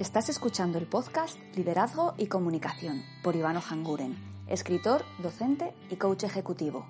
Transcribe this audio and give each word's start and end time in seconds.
Estás 0.00 0.30
escuchando 0.30 0.78
el 0.78 0.86
podcast 0.86 1.38
Liderazgo 1.54 2.14
y 2.16 2.28
Comunicación 2.28 3.02
por 3.22 3.36
Ivano 3.36 3.60
Hanguren, 3.60 4.16
escritor, 4.46 5.04
docente 5.18 5.74
y 5.90 5.96
coach 5.96 6.24
ejecutivo. 6.24 6.86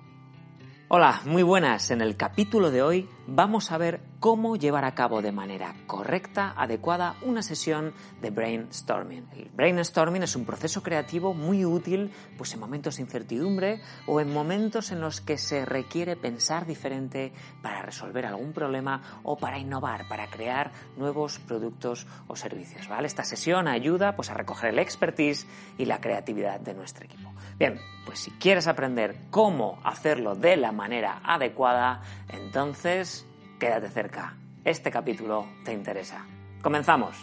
Hola, 0.87 1.19
muy 1.25 1.43
buenas. 1.43 1.91
En 1.91 1.99
el 1.99 2.15
capítulo 2.15 2.71
de 2.71 2.81
hoy 2.81 3.09
vamos 3.27 3.71
a 3.71 3.77
ver 3.77 4.01
cómo 4.19 4.55
llevar 4.55 4.85
a 4.85 4.93
cabo 4.93 5.21
de 5.21 5.31
manera 5.31 5.73
correcta, 5.87 6.53
adecuada, 6.55 7.15
una 7.23 7.41
sesión 7.41 7.93
de 8.21 8.29
brainstorming. 8.29 9.27
El 9.35 9.49
brainstorming 9.49 10.23
es 10.23 10.35
un 10.35 10.45
proceso 10.45 10.83
creativo 10.83 11.33
muy 11.33 11.65
útil 11.65 12.11
pues 12.37 12.53
en 12.53 12.59
momentos 12.59 12.97
de 12.97 13.03
incertidumbre 13.03 13.81
o 14.05 14.19
en 14.21 14.31
momentos 14.31 14.91
en 14.91 15.01
los 15.01 15.21
que 15.21 15.37
se 15.37 15.65
requiere 15.65 16.15
pensar 16.15 16.65
diferente 16.65 17.33
para 17.61 17.81
resolver 17.81 18.25
algún 18.25 18.53
problema 18.53 19.01
o 19.23 19.37
para 19.37 19.57
innovar, 19.57 20.07
para 20.07 20.27
crear 20.27 20.71
nuevos 20.97 21.39
productos 21.39 22.05
o 22.27 22.35
servicios. 22.35 22.87
¿vale? 22.87 23.07
Esta 23.07 23.23
sesión 23.23 23.67
ayuda 23.67 24.15
pues, 24.15 24.29
a 24.29 24.33
recoger 24.35 24.69
el 24.69 24.79
expertise 24.79 25.47
y 25.77 25.85
la 25.85 25.99
creatividad 25.99 26.59
de 26.59 26.73
nuestro 26.73 27.05
equipo. 27.05 27.31
Bien, 27.57 27.79
pues 28.05 28.19
si 28.19 28.31
quieres 28.31 28.67
aprender 28.67 29.15
cómo 29.29 29.79
hacerlo 29.83 30.35
de 30.35 30.57
la 30.57 30.71
manera 30.71 31.21
adecuada, 31.23 32.01
entonces 32.29 33.20
quédate 33.61 33.89
cerca. 33.89 34.35
Este 34.65 34.89
capítulo 34.89 35.45
te 35.63 35.71
interesa. 35.71 36.25
Comenzamos. 36.63 37.15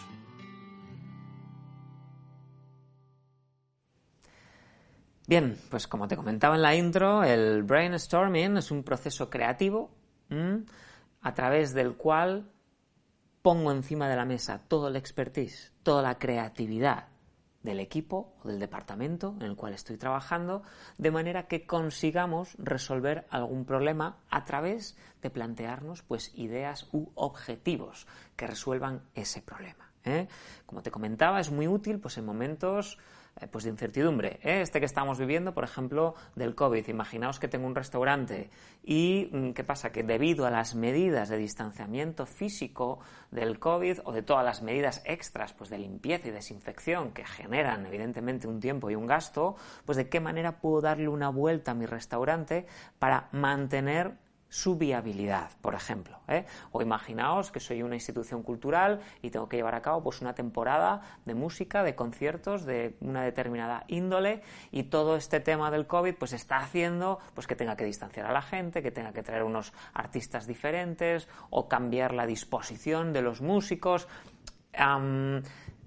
Bien, 5.27 5.59
pues 5.69 5.89
como 5.89 6.07
te 6.07 6.17
comentaba 6.17 6.55
en 6.55 6.63
la 6.63 6.77
intro, 6.77 7.25
el 7.25 7.65
brainstorming 7.65 8.57
es 8.57 8.71
un 8.71 8.85
proceso 8.85 9.29
creativo 9.29 9.91
a 11.23 11.35
través 11.35 11.75
del 11.75 11.97
cual 11.97 12.49
pongo 13.43 13.73
encima 13.73 14.09
de 14.09 14.15
la 14.15 14.25
mesa 14.25 14.61
todo 14.69 14.89
el 14.89 14.97
expertise, 14.97 15.73
toda 15.83 16.03
la 16.03 16.19
creatividad 16.19 17.09
del 17.69 17.81
equipo 17.81 18.33
o 18.43 18.49
del 18.49 18.59
departamento 18.59 19.35
en 19.41 19.47
el 19.47 19.57
cual 19.57 19.75
estoy 19.75 19.99
trabajando, 19.99 20.63
de 20.97 21.11
manera 21.11 21.49
que 21.49 21.67
consigamos 21.67 22.57
resolver 22.59 23.27
algún 23.29 23.67
problema 23.67 24.17
a 24.31 24.47
través 24.47 24.97
de 25.21 25.29
plantearnos 25.29 26.03
pues 26.03 26.33
ideas 26.35 26.89
u 26.93 27.11
objetivos 27.15 28.07
que 28.37 28.47
resuelvan 28.47 29.03
ese 29.15 29.43
problema. 29.43 29.93
¿eh? 30.05 30.29
Como 30.65 30.83
te 30.83 30.91
comentaba, 30.91 31.41
es 31.41 31.51
muy 31.51 31.69
útil 31.69 32.01
pues 32.01 32.17
en 32.17 32.25
momentos 32.25 32.99
pues 33.47 33.65
de 33.65 33.71
incertidumbre. 33.71 34.41
¿eh? 34.43 34.61
Este 34.63 34.81
que 34.81 34.87
estamos 34.87 35.19
viviendo, 35.19 35.55
por 35.55 35.65
ejemplo, 35.65 36.15
del 36.35 36.55
COVID. 36.55 36.87
Imaginaos 36.89 37.39
que 37.39 37.49
tengo 37.49 37.67
un 37.67 37.75
restaurante 37.75 38.51
y 38.83 39.29
mm, 39.33 39.51
¿qué 39.53 39.65
pasa? 39.65 39.93
Que 39.93 40.03
debido 40.03 40.47
a 40.47 40.51
las 40.51 40.75
medidas 40.75 41.29
de 41.29 41.39
distanciamiento 41.39 42.27
físico 42.27 43.01
del 43.31 43.59
COVID 43.59 44.01
o 44.05 44.13
de 44.13 44.23
todas 44.23 44.45
las 44.45 44.63
medidas 44.63 45.03
extras 45.05 45.53
pues 45.53 45.71
de 45.71 45.79
limpieza 45.79 46.29
y 46.29 46.31
desinfección 46.31 47.13
que 47.13 47.25
generan 47.25 47.87
evidentemente 47.87 48.49
un 48.49 48.61
tiempo 48.61 48.91
y 48.91 48.95
un 48.95 49.07
gasto, 49.07 49.57
pues 49.85 49.97
de 49.97 50.09
qué 50.09 50.21
manera 50.21 50.61
puedo 50.61 50.81
darle 50.81 51.09
una 51.09 51.29
vuelta 51.29 51.73
a 51.73 51.75
mi 51.75 51.87
restaurante 51.87 52.67
para 52.99 53.29
mantener 53.33 54.17
su 54.49 54.77
viabilidad, 54.77 55.51
por 55.61 55.75
ejemplo. 55.75 56.21
¿eh? 56.29 56.45
O 56.73 56.83
imaginaos 56.83 57.51
que 57.51 57.61
soy 57.61 57.83
una 57.83 57.95
institución 57.95 58.43
cultural 58.43 59.01
y 59.23 59.31
tengo 59.31 59.49
que 59.49 59.57
llevar 59.57 59.75
a 59.75 59.83
cabo 59.83 60.03
pues, 60.03 60.21
una 60.21 60.35
temporada 60.35 61.03
de 61.25 61.35
música, 61.35 61.83
de 61.83 61.95
conciertos 61.95 62.65
de 62.65 62.97
una 63.01 63.23
determinada 63.23 63.85
índole 63.89 64.43
y 64.71 64.85
todo 64.85 65.17
este 65.17 65.41
tema 65.41 65.71
del 65.71 65.87
COVID 65.87 66.15
pues, 66.15 66.33
está 66.33 66.57
haciendo 66.57 67.19
pues, 67.35 67.47
que 67.47 67.57
tenga 67.57 67.77
que 67.77 67.85
distanciar 67.85 68.27
a 68.27 68.33
la 68.33 68.43
gente, 68.43 68.83
que 68.83 68.91
tenga 68.91 69.13
que 69.13 69.23
traer 69.23 69.43
unos 69.43 69.73
artistas 69.95 70.47
diferentes 70.47 71.29
o 71.51 71.69
cambiar 71.69 72.15
la 72.15 72.27
disposición 72.27 73.13
de 73.13 73.23
los 73.23 73.41
músicos 73.41 74.09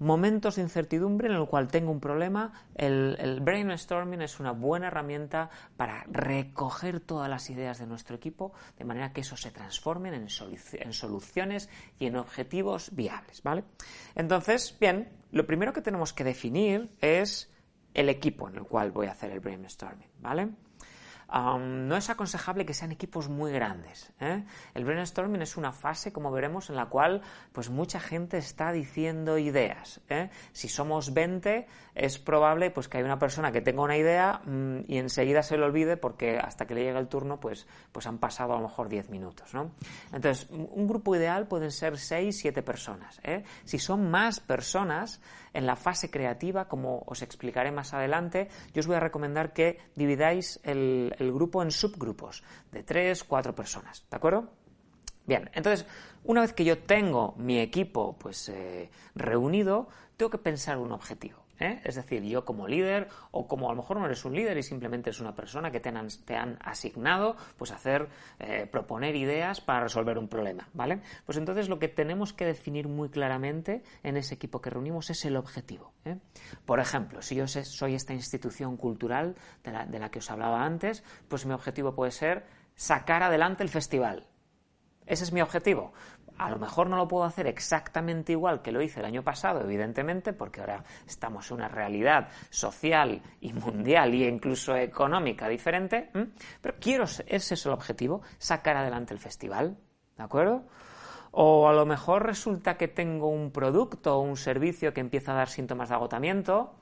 momentos 0.02 0.56
de 0.56 0.62
incertidumbre 0.62 1.28
en 1.28 1.34
el 1.34 1.46
cual 1.46 1.68
tengo 1.68 1.90
un 1.90 2.00
problema, 2.00 2.52
el, 2.74 3.40
brainstorming 3.40 4.22
es 4.22 4.40
una 4.40 4.52
buena 4.52 4.88
herramienta 4.88 5.50
para 5.76 6.04
recoger 6.10 7.00
todas 7.00 7.28
las 7.28 7.48
ideas 7.50 7.78
de 7.78 7.86
nuestro 7.86 8.16
equipo 8.16 8.52
de 8.78 8.84
manera 8.84 9.12
que 9.12 9.22
eso 9.22 9.36
se 9.36 9.50
transformen 9.50 10.14
en, 10.14 10.26
en 10.72 10.92
soluciones 10.92 11.68
y 11.98 12.06
en 12.06 12.16
objetivos 12.16 12.94
viables, 12.94 13.42
¿vale? 13.42 13.64
Entonces, 14.14 14.76
bien, 14.78 15.08
lo 15.30 15.46
primero 15.46 15.72
que 15.72 15.80
tenemos 15.80 16.12
que 16.12 16.24
definir 16.24 16.90
es 17.00 17.50
el 17.94 18.08
equipo 18.08 18.48
en 18.48 18.56
el 18.56 18.64
cual 18.64 18.90
voy 18.90 19.06
a 19.06 19.12
hacer 19.12 19.30
el 19.30 19.40
brainstorming, 19.40 20.08
¿vale? 20.20 20.50
No 21.32 21.96
es 21.96 22.10
aconsejable 22.10 22.66
que 22.66 22.74
sean 22.74 22.92
equipos 22.92 23.28
muy 23.28 23.52
grandes. 23.52 24.12
¿eh? 24.20 24.44
El 24.74 24.84
brainstorming 24.84 25.42
es 25.42 25.56
una 25.56 25.72
fase, 25.72 26.12
como 26.12 26.30
veremos, 26.30 26.68
en 26.68 26.76
la 26.76 26.86
cual 26.86 27.22
pues 27.52 27.70
mucha 27.70 28.00
gente 28.00 28.36
está 28.38 28.70
diciendo 28.72 29.38
ideas. 29.38 30.00
¿eh? 30.08 30.30
Si 30.52 30.68
somos 30.68 31.14
20, 31.14 31.66
es 31.94 32.18
probable 32.18 32.70
pues, 32.70 32.88
que 32.88 32.98
haya 32.98 33.06
una 33.06 33.18
persona 33.18 33.50
que 33.50 33.62
tenga 33.62 33.82
una 33.82 33.96
idea 33.96 34.42
mm, 34.44 34.80
y 34.88 34.98
enseguida 34.98 35.42
se 35.42 35.56
lo 35.56 35.66
olvide 35.66 35.96
porque 35.96 36.38
hasta 36.38 36.66
que 36.66 36.74
le 36.74 36.84
llegue 36.84 36.98
el 36.98 37.08
turno 37.08 37.40
pues, 37.40 37.66
pues 37.92 38.06
han 38.06 38.18
pasado 38.18 38.52
a 38.52 38.56
lo 38.56 38.62
mejor 38.62 38.88
10 38.88 39.08
minutos. 39.08 39.52
Entonces, 40.12 40.48
un 40.50 40.86
grupo 40.86 41.16
ideal 41.16 41.46
pueden 41.46 41.70
ser 41.70 41.98
6, 41.98 42.36
7 42.36 42.62
personas. 42.62 43.20
¿eh? 43.24 43.42
Si 43.64 43.78
son 43.78 44.10
más 44.10 44.40
personas, 44.40 45.20
en 45.54 45.66
la 45.66 45.76
fase 45.76 46.10
creativa, 46.10 46.68
como 46.68 47.02
os 47.06 47.22
explicaré 47.22 47.70
más 47.70 47.92
adelante, 47.94 48.48
yo 48.72 48.80
os 48.80 48.86
voy 48.86 48.96
a 48.96 49.00
recomendar 49.00 49.52
que 49.52 49.78
dividáis 49.94 50.60
el, 50.64 51.14
grupo 51.30 51.62
en 51.62 51.70
subgrupos 51.70 52.42
de 52.72 52.82
tres, 52.82 53.22
cuatro 53.22 53.54
personas, 53.54 54.04
¿de 54.10 54.16
acuerdo? 54.16 54.50
Bien, 55.26 55.50
entonces, 55.54 55.86
una 56.24 56.40
vez 56.40 56.52
que 56.52 56.64
yo 56.64 56.78
tengo 56.78 57.34
mi 57.36 57.60
equipo 57.60 58.16
pues, 58.18 58.48
eh, 58.48 58.90
reunido, 59.14 59.88
tengo 60.16 60.30
que 60.30 60.38
pensar 60.38 60.78
un 60.78 60.92
objetivo. 60.92 61.41
¿Eh? 61.62 61.80
Es 61.84 61.94
decir, 61.94 62.22
yo 62.22 62.44
como 62.44 62.66
líder, 62.66 63.08
o 63.30 63.46
como 63.46 63.68
a 63.68 63.72
lo 63.72 63.76
mejor 63.76 63.98
no 63.98 64.06
eres 64.06 64.24
un 64.24 64.34
líder 64.34 64.58
y 64.58 64.62
simplemente 64.62 65.10
eres 65.10 65.20
una 65.20 65.34
persona 65.34 65.70
que 65.70 65.80
te 65.80 65.88
han, 65.88 66.58
asignado, 66.60 67.36
pues 67.56 67.70
hacer, 67.70 68.08
eh, 68.38 68.66
proponer 68.70 69.14
ideas 69.16 69.60
para 69.60 69.80
resolver 69.80 70.18
un 70.18 70.28
problema, 70.28 70.68
¿vale? 70.74 71.00
Pues 71.24 71.38
entonces 71.38 71.68
lo 71.68 71.78
que 71.78 71.88
tenemos 71.88 72.32
que 72.32 72.44
definir 72.44 72.88
muy 72.88 73.08
claramente 73.08 73.82
en 74.02 74.16
ese 74.16 74.34
equipo 74.34 74.60
que 74.60 74.70
reunimos 74.70 75.10
es 75.10 75.24
el 75.24 75.36
objetivo. 75.36 75.92
¿eh? 76.04 76.18
Por 76.64 76.80
ejemplo, 76.80 77.22
si 77.22 77.36
yo 77.36 77.46
soy 77.46 77.94
esta 77.94 78.12
institución 78.12 78.76
cultural 78.76 79.36
de 79.62 79.98
la 79.98 80.10
que 80.10 80.18
os 80.18 80.30
hablaba 80.30 80.64
antes, 80.64 81.04
pues 81.28 81.46
mi 81.46 81.52
objetivo 81.52 81.94
puede 81.94 82.10
ser 82.10 82.44
sacar 82.74 83.22
adelante 83.22 83.62
el 83.62 83.68
festival. 83.68 84.26
Ese 85.12 85.24
es 85.24 85.32
mi 85.34 85.42
objetivo. 85.42 85.92
A 86.38 86.48
lo 86.48 86.58
mejor 86.58 86.88
no 86.88 86.96
lo 86.96 87.06
puedo 87.06 87.24
hacer 87.24 87.46
exactamente 87.46 88.32
igual 88.32 88.62
que 88.62 88.72
lo 88.72 88.80
hice 88.80 89.00
el 89.00 89.04
año 89.04 89.22
pasado, 89.22 89.60
evidentemente, 89.60 90.32
porque 90.32 90.62
ahora 90.62 90.84
estamos 91.06 91.50
en 91.50 91.58
una 91.58 91.68
realidad 91.68 92.28
social 92.48 93.20
y 93.38 93.52
mundial 93.52 94.14
e 94.14 94.26
incluso 94.26 94.74
económica 94.74 95.48
diferente, 95.48 96.10
pero 96.62 96.76
quiero, 96.80 97.04
ese 97.04 97.26
es 97.26 97.66
el 97.66 97.72
objetivo, 97.72 98.22
sacar 98.38 98.78
adelante 98.78 99.12
el 99.12 99.20
festival, 99.20 99.76
¿de 100.16 100.22
acuerdo? 100.22 100.64
O 101.30 101.68
a 101.68 101.74
lo 101.74 101.84
mejor 101.84 102.24
resulta 102.24 102.78
que 102.78 102.88
tengo 102.88 103.28
un 103.28 103.50
producto 103.50 104.16
o 104.16 104.22
un 104.22 104.38
servicio 104.38 104.94
que 104.94 105.02
empieza 105.02 105.32
a 105.32 105.36
dar 105.36 105.50
síntomas 105.50 105.90
de 105.90 105.96
agotamiento, 105.96 106.72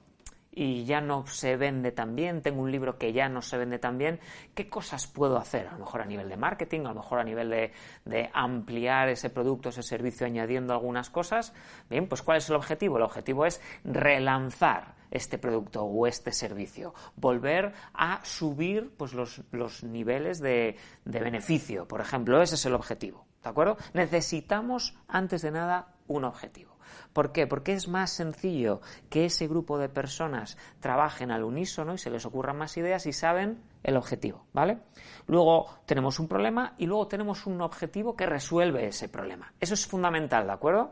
y 0.53 0.84
ya 0.84 1.00
no 1.00 1.27
se 1.27 1.56
vende 1.56 1.93
tan 1.93 2.16
bien, 2.16 2.43
tengo 2.43 2.62
un 2.62 2.72
libro 2.72 2.99
que 2.99 3.12
ya 3.12 3.28
no 3.28 3.41
se 3.43 3.56
vende 3.56 3.78
tan 3.78 3.99
bien, 3.99 4.21
¿qué 4.55 4.69
cosas 4.69 5.06
puedo 5.06 5.37
hacer? 5.37 5.69
A 5.69 5.72
lo 5.72 5.81
mejor 5.81 6.03
a 6.03 6.06
nivel 6.06 6.28
de 6.28 6.37
marketing, 6.37 6.81
a 6.81 6.88
lo 6.88 6.97
mejor 6.97 7.21
a 7.21 7.25
nivel 7.25 7.50
de, 7.50 7.72
de, 8.05 8.31
ampliar 8.33 9.09
ese 9.09 9.31
producto, 9.31 9.69
ese 9.69 9.83
servicio 9.83 10.27
añadiendo 10.27 10.72
algunas 10.72 11.11
cosas. 11.11 11.55
Bien, 11.88 12.09
pues 12.09 12.22
¿cuál 12.22 12.38
es 12.38 12.49
el 12.49 12.56
objetivo? 12.56 12.97
El 12.97 13.05
objetivo 13.05 13.47
es 13.47 13.61
relanzar 13.84 15.00
este 15.10 15.38
producto 15.38 15.82
o 15.84 16.06
este 16.06 16.32
servicio, 16.32 16.94
volver 17.16 17.72
a 17.94 18.25
subir 18.25 18.94
pues, 18.97 19.12
los, 19.12 19.43
los 19.50 19.82
niveles 19.84 20.41
de, 20.41 20.76
de 21.04 21.21
beneficio, 21.21 21.87
por 21.87 22.00
ejemplo, 22.00 22.41
ese 22.43 22.54
es 22.54 22.66
el 22.66 22.75
objetivo. 22.75 23.26
¿De 23.43 23.49
acuerdo? 23.49 23.76
Necesitamos, 23.94 24.94
antes 25.09 25.43
de 25.43 25.50
nada, 25.50 25.94
un 26.06 26.25
objetivo. 26.25 26.76
¿Por 27.12 27.32
qué? 27.32 27.47
Porque 27.47 27.72
es 27.72 27.88
más 27.88 28.10
sencillo 28.10 28.81
que 29.08 29.25
ese 29.25 29.49
grupo 29.49 29.79
de 29.79 29.88
personas 29.88 30.56
trabajen 30.81 31.31
al 31.31 31.44
unísono 31.44 31.94
y 31.94 31.99
se 31.99 32.11
les 32.11 32.26
ocurran 32.26 32.58
más 32.58 32.76
ideas 32.76 33.06
y 33.06 33.12
saben 33.12 33.62
el 33.82 33.96
objetivo, 33.96 34.46
¿vale? 34.52 34.79
Luego 35.26 35.67
tenemos 35.87 36.19
un 36.20 36.29
problema 36.29 36.75
y 36.79 36.87
luego 36.87 37.08
tenemos 37.08 37.46
un 37.46 37.61
objetivo 37.62 38.17
que 38.17 38.26
resuelve 38.26 38.87
ese 38.87 39.08
problema. 39.08 39.52
Eso 39.61 39.75
es 39.75 39.87
fundamental, 39.87 40.46
¿de 40.46 40.52
acuerdo? 40.52 40.90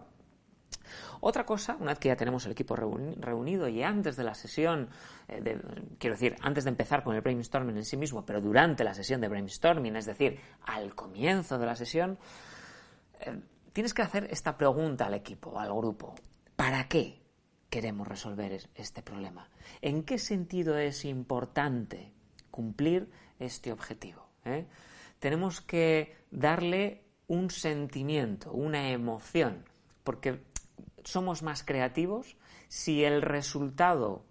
Otra 1.20 1.44
cosa, 1.44 1.76
una 1.80 1.92
vez 1.92 1.98
que 1.98 2.08
ya 2.08 2.16
tenemos 2.16 2.46
el 2.46 2.52
equipo 2.52 2.76
reunido 2.76 3.68
y 3.68 3.82
antes 3.82 4.16
de 4.16 4.24
la 4.24 4.34
sesión, 4.34 4.88
eh, 5.28 5.60
quiero 5.98 6.14
decir, 6.14 6.36
antes 6.40 6.64
de 6.64 6.70
empezar 6.70 7.02
con 7.02 7.14
el 7.14 7.20
brainstorming 7.20 7.76
en 7.76 7.84
sí 7.84 7.96
mismo, 7.96 8.24
pero 8.24 8.40
durante 8.40 8.84
la 8.84 8.94
sesión 8.94 9.20
de 9.20 9.28
brainstorming, 9.28 9.96
es 9.96 10.06
decir, 10.06 10.40
al 10.62 10.94
comienzo 10.94 11.58
de 11.58 11.66
la 11.66 11.76
sesión, 11.76 12.18
eh, 13.20 13.40
tienes 13.72 13.94
que 13.94 14.02
hacer 14.02 14.28
esta 14.30 14.56
pregunta 14.56 15.06
al 15.06 15.14
equipo, 15.14 15.58
al 15.58 15.72
grupo. 15.72 16.14
¿Para 16.56 16.88
qué 16.88 17.22
queremos 17.70 18.06
resolver 18.08 18.68
este 18.74 19.02
problema? 19.02 19.48
¿En 19.80 20.02
qué 20.02 20.18
sentido 20.18 20.78
es 20.78 21.04
importante 21.04 22.12
cumplir 22.50 23.10
este 23.38 23.72
objetivo? 23.72 24.28
¿Eh? 24.44 24.66
Tenemos 25.18 25.60
que 25.60 26.16
darle 26.30 27.04
un 27.26 27.50
sentimiento, 27.50 28.52
una 28.52 28.90
emoción, 28.90 29.64
porque 30.02 30.32
somos 31.04 31.42
más 31.42 31.62
creativos 31.62 32.36
si 32.68 33.04
el 33.04 33.22
resultado 33.22 34.24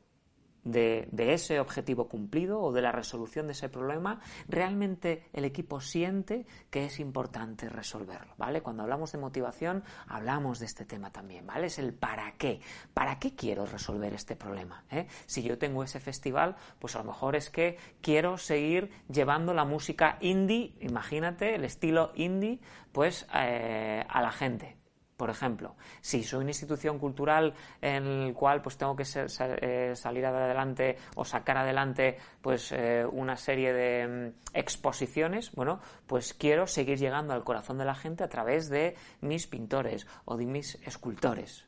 de, 0.68 1.34
ese 1.34 1.60
objetivo 1.60 2.08
cumplido 2.08 2.62
o 2.62 2.72
de 2.72 2.82
la 2.82 2.92
resolución 2.92 3.48
de 3.48 3.54
ese 3.54 3.70
problema, 3.70 4.20
realmente 4.48 5.28
el 5.34 5.46
equipo 5.46 5.80
siente 5.80 6.46
que 6.70 6.86
es 6.86 7.00
importante 7.00 7.70
resolverlo, 7.70 8.34
¿vale? 8.38 8.62
Cuando 8.62 8.84
hablamos 8.84 9.12
de 9.12 9.18
motivación, 9.18 9.84
hablamos 10.08 10.60
de 10.60 10.66
este 10.66 10.86
tema 10.86 11.12
también, 11.12 11.46
¿vale? 11.46 11.68
Es 11.68 11.80
el 11.80 11.94
para 11.94 12.34
qué. 12.38 12.60
¿Para 12.94 13.20
qué 13.20 13.36
quiero 13.36 13.66
resolver 13.66 14.14
este 14.14 14.36
problema? 14.36 14.84
Eh? 14.92 15.08
Si 15.26 15.44
yo 15.44 15.58
tengo 15.58 15.84
ese 15.84 16.00
festival, 16.00 16.56
pues 16.80 16.96
a 16.96 17.00
lo 17.00 17.06
mejor 17.06 17.36
es 17.36 17.50
que 17.50 17.78
quiero 18.02 18.38
seguir 18.38 18.90
llevando 19.10 19.54
la 19.54 19.66
música 19.66 20.18
indie, 20.22 20.76
imagínate, 20.82 21.56
el 21.56 21.64
estilo 21.64 22.12
indie, 22.16 22.60
pues 22.92 23.28
eh, 23.34 24.04
a 24.08 24.22
la 24.22 24.32
gente. 24.32 24.77
Por 25.18 25.32
ejemplo, 25.32 25.76
si 26.00 26.24
soy 26.24 26.42
una 26.42 26.52
institución 26.52 27.00
cultural 27.00 27.56
en 27.82 28.28
la 28.28 28.34
cual 28.34 28.62
pues 28.62 28.78
tengo 28.78 28.96
que 28.96 29.04
eh, 29.04 29.96
salir 29.96 30.26
adelante 30.26 30.98
o 31.16 31.26
sacar 31.26 31.58
adelante 31.58 32.18
pues 32.40 32.72
eh, 32.72 33.04
una 33.12 33.36
serie 33.36 33.74
de 33.74 34.08
mm, 34.08 34.56
exposiciones, 34.56 35.52
bueno, 35.54 35.82
pues 36.06 36.36
quiero 36.36 36.68
seguir 36.68 37.00
llegando 37.00 37.34
al 37.34 37.44
corazón 37.44 37.80
de 37.80 37.86
la 37.86 37.96
gente 37.96 38.24
a 38.24 38.30
través 38.30 38.70
de 38.70 38.96
mis 39.22 39.48
pintores 39.48 40.06
o 40.26 40.38
de 40.38 40.46
mis 40.46 40.76
escultores 40.86 41.66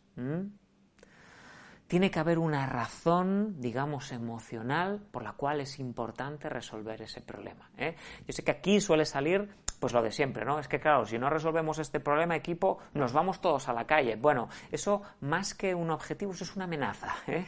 tiene 1.89 2.11
que 2.11 2.19
haber 2.19 2.37
una 2.37 2.67
razón, 2.67 3.59
digamos, 3.59 4.11
emocional 4.11 5.01
por 5.11 5.23
la 5.23 5.33
cual 5.33 5.59
es 5.59 5.79
importante 5.79 6.47
resolver 6.47 7.01
ese 7.01 7.19
problema. 7.19 7.71
¿eh? 7.77 7.95
Yo 8.27 8.31
sé 8.31 8.43
que 8.43 8.51
aquí 8.51 8.79
suele 8.79 9.05
salir, 9.05 9.49
pues 9.79 9.91
lo 9.91 10.03
de 10.03 10.11
siempre, 10.11 10.45
¿no? 10.45 10.59
Es 10.59 10.67
que, 10.67 10.79
claro, 10.79 11.07
si 11.07 11.17
no 11.17 11.31
resolvemos 11.31 11.79
este 11.79 11.99
problema, 11.99 12.35
equipo, 12.35 12.77
nos 12.93 13.11
vamos 13.11 13.41
todos 13.41 13.67
a 13.69 13.73
la 13.73 13.87
calle. 13.87 14.17
Bueno, 14.17 14.49
eso 14.71 15.01
más 15.21 15.55
que 15.55 15.73
un 15.73 15.89
objetivo, 15.89 16.31
eso 16.31 16.43
es 16.43 16.55
una 16.55 16.65
amenaza. 16.65 17.11
¿eh? 17.25 17.47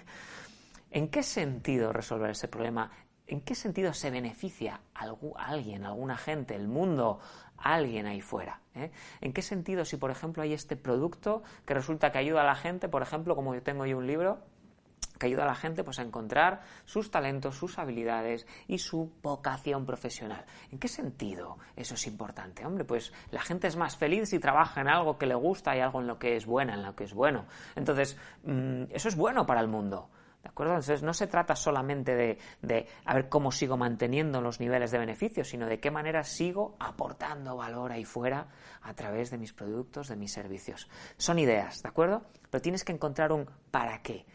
¿En 0.89 1.09
qué 1.09 1.21
sentido 1.21 1.93
resolver 1.93 2.31
ese 2.31 2.47
problema? 2.47 2.89
¿En 3.31 3.39
qué 3.39 3.55
sentido 3.55 3.93
se 3.93 4.11
beneficia 4.11 4.81
alguien, 4.93 5.85
alguna 5.85 6.17
gente, 6.17 6.53
el 6.53 6.67
mundo, 6.67 7.21
alguien 7.57 8.05
ahí 8.05 8.19
fuera. 8.19 8.59
¿eh? 8.75 8.91
¿En 9.21 9.31
qué 9.31 9.41
sentido 9.41 9.85
si, 9.85 9.95
por 9.95 10.11
ejemplo, 10.11 10.43
hay 10.43 10.51
este 10.51 10.75
producto 10.75 11.41
que 11.65 11.73
resulta 11.73 12.11
que 12.11 12.17
ayuda 12.17 12.41
a 12.41 12.45
la 12.45 12.55
gente, 12.55 12.89
por 12.89 13.01
ejemplo, 13.01 13.33
como 13.33 13.55
yo 13.55 13.63
tengo 13.63 13.85
yo 13.85 13.97
un 13.97 14.05
libro, 14.05 14.39
que 15.17 15.27
ayuda 15.27 15.43
a 15.43 15.47
la 15.47 15.55
gente 15.55 15.85
pues, 15.85 15.97
a 15.99 16.01
encontrar 16.01 16.63
sus 16.83 17.09
talentos, 17.09 17.55
sus 17.55 17.79
habilidades 17.79 18.45
y 18.67 18.79
su 18.79 19.13
vocación 19.23 19.85
profesional. 19.85 20.43
¿En 20.69 20.77
qué 20.77 20.89
sentido 20.89 21.57
eso 21.77 21.93
es 21.93 22.07
importante? 22.07 22.65
Hombre, 22.65 22.83
pues 22.83 23.13
la 23.29 23.39
gente 23.39 23.67
es 23.67 23.77
más 23.77 23.95
feliz 23.95 24.27
si 24.27 24.39
trabaja 24.39 24.81
en 24.81 24.89
algo 24.89 25.17
que 25.17 25.25
le 25.25 25.35
gusta 25.35 25.77
y 25.77 25.79
algo 25.79 26.01
en 26.01 26.07
lo 26.07 26.19
que 26.19 26.35
es 26.35 26.45
buena, 26.45 26.73
en 26.73 26.83
lo 26.83 26.97
que 26.97 27.05
es 27.05 27.13
bueno. 27.13 27.45
Entonces, 27.77 28.17
mm, 28.43 28.83
eso 28.89 29.07
es 29.07 29.15
bueno 29.15 29.45
para 29.45 29.61
el 29.61 29.69
mundo. 29.69 30.09
¿De 30.43 30.49
acuerdo? 30.49 30.73
Entonces 30.73 31.03
no 31.03 31.13
se 31.13 31.27
trata 31.27 31.55
solamente 31.55 32.15
de, 32.15 32.39
de, 32.61 32.87
a 33.05 33.13
ver 33.13 33.29
cómo 33.29 33.51
sigo 33.51 33.77
manteniendo 33.77 34.41
los 34.41 34.59
niveles 34.59 34.89
de 34.89 34.97
beneficio, 34.97 35.43
sino 35.43 35.67
de 35.67 35.79
qué 35.79 35.91
manera 35.91 36.23
sigo 36.23 36.75
aportando 36.79 37.55
valor 37.55 37.91
ahí 37.91 38.05
fuera 38.05 38.47
a 38.81 38.93
través 38.95 39.29
de 39.29 39.37
mis 39.37 39.53
productos, 39.53 40.07
de 40.07 40.15
mis 40.15 40.31
servicios. 40.31 40.89
Son 41.17 41.37
ideas, 41.37 41.83
¿de 41.83 41.89
acuerdo? 41.89 42.23
Pero 42.49 42.61
tienes 42.61 42.83
que 42.83 42.91
encontrar 42.91 43.31
un 43.31 43.47
para 43.69 44.01
qué. 44.01 44.25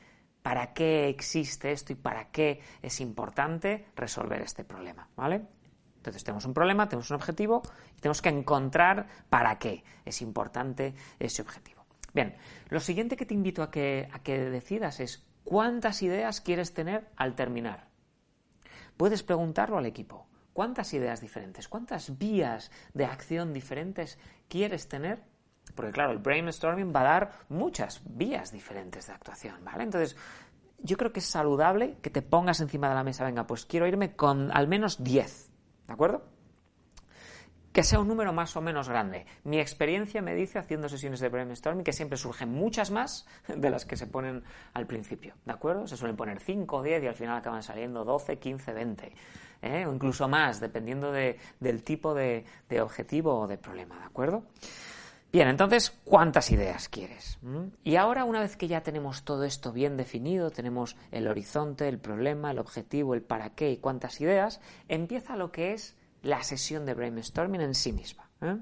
¿Para 0.43 0.73
qué 0.73 1.09
existe 1.09 1.73
esto 1.73 1.93
y 1.93 1.97
para 1.97 2.31
qué 2.31 2.61
es 2.81 3.01
importante 3.01 3.87
resolver 3.97 4.43
este 4.43 4.63
problema? 4.63 5.09
¿Vale? 5.17 5.43
Entonces 5.97 6.23
tenemos 6.23 6.45
un 6.45 6.55
problema, 6.55 6.89
tenemos 6.89 7.11
un 7.11 7.17
objetivo 7.17 7.63
y 7.97 8.01
tenemos 8.01 8.23
que 8.23 8.29
encontrar 8.29 9.09
para 9.29 9.59
qué 9.59 9.83
es 10.05 10.23
importante 10.23 10.95
ese 11.19 11.43
objetivo. 11.43 11.85
Bien, 12.15 12.37
lo 12.69 12.79
siguiente 12.79 13.17
que 13.17 13.27
te 13.27 13.35
invito 13.35 13.61
a 13.61 13.73
que, 13.73 14.09
a 14.13 14.21
que 14.21 14.39
decidas 14.39 15.01
es 15.01 15.27
¿Cuántas 15.47 16.03
ideas 16.03 16.41
quieres 16.41 16.75
tener 16.75 17.09
al 17.15 17.37
terminar? 17.37 17.87
Puedes 18.97 19.23
preguntarlo 19.23 19.79
al 19.79 19.87
equipo. 19.87 20.27
¿Cuántas 20.53 20.93
ideas 20.93 21.21
diferentes? 21.21 21.69
¿Cuántas 21.69 22.19
vías 22.19 22.73
de 22.95 23.05
acción 23.05 23.53
diferentes 23.53 24.19
quieres 24.49 24.89
tener? 24.89 25.23
Porque 25.77 25.93
claro, 25.93 26.11
el 26.11 26.19
brainstorming 26.19 26.93
va 26.93 27.03
a 27.03 27.05
dar 27.05 27.31
muchas 27.49 28.03
vías 28.05 28.51
diferentes 28.51 29.07
de 29.07 29.13
actuación, 29.13 29.65
¿vale? 29.65 29.85
Entonces, 29.85 30.17
yo 30.79 30.97
creo 30.97 31.13
que 31.13 31.21
es 31.21 31.27
saludable 31.27 31.97
que 32.03 32.11
te 32.11 32.23
pongas 32.23 32.59
encima 32.61 32.89
de 32.89 32.97
la 32.97 33.05
mesa, 33.05 33.25
venga, 33.25 33.47
pues 33.47 33.67
quiero 33.67 33.87
irme 33.87 34.17
con 34.17 34.51
al 34.51 34.67
menos 34.67 35.05
10, 35.05 35.53
¿de 35.87 35.93
acuerdo? 35.93 36.25
Que 37.77 37.83
sea 37.83 38.01
un 38.01 38.09
número 38.09 38.33
más 38.33 38.57
o 38.57 38.63
menos 38.63 38.89
grande. 38.89 39.27
Mi 39.45 39.61
experiencia 39.61 40.23
me 40.23 40.35
dice, 40.35 40.59
haciendo 40.59 40.89
sesiones 40.89 41.21
de 41.21 41.29
brainstorming, 41.29 41.85
que 41.85 41.93
siempre 41.93 42.17
surgen 42.17 42.49
muchas 42.49 42.91
más 42.91 43.27
de 43.55 43.69
las 43.69 43.85
que 43.85 43.99
se 43.99 44.07
ponen 44.07 44.45
al 44.73 44.87
principio, 44.87 45.35
¿de 45.45 45.53
acuerdo? 45.53 45.87
Se 45.87 45.99
suelen 45.99 46.17
poner 46.17 46.41
5 46.41 46.75
o 46.75 46.83
10 46.83 47.03
y 47.03 47.07
al 47.07 47.15
final 47.15 47.37
acaban 47.37 47.63
saliendo 47.63 48.03
12, 48.03 48.39
15, 48.39 48.73
20, 48.73 49.13
o 49.87 49.93
incluso 49.93 50.27
más, 50.27 50.59
dependiendo 50.59 51.13
del 51.13 51.83
tipo 51.83 52.15
de, 52.15 52.47
objetivo 52.81 53.41
o 53.41 53.47
de 53.47 53.59
problema, 53.59 53.99
¿de 53.99 54.07
acuerdo? 54.07 54.45
Bien, 55.31 55.49
entonces, 55.49 55.91
¿cuántas 56.07 56.51
ideas 56.51 56.89
quieres? 56.89 57.37
¿Mm? 57.43 57.65
Y 57.85 57.97
ahora, 57.97 58.25
una 58.25 58.41
vez 58.41 58.57
que 58.57 58.69
ya 58.69 58.83
tenemos 58.83 59.23
todo 59.23 59.45
esto 59.45 59.71
bien 59.71 59.99
definido, 59.99 60.51
tenemos 60.51 60.97
el 61.11 61.29
horizonte, 61.29 61.87
el 61.89 61.99
problema, 61.99 62.53
el 62.53 62.59
objetivo, 62.59 63.13
el 63.13 63.21
para 63.21 63.51
qué 63.51 63.71
y 63.71 63.77
cuántas 63.77 64.19
ideas, 64.23 64.63
empieza 64.89 65.37
lo 65.37 65.53
que 65.53 65.75
es 65.75 65.95
la 66.27 66.43
sesión 66.43 66.85
de 66.85 66.95
brainstorming 66.95 67.61
en 67.61 67.75
sí 67.75 67.93
misma. 67.93 68.29
¿eh? 68.43 68.59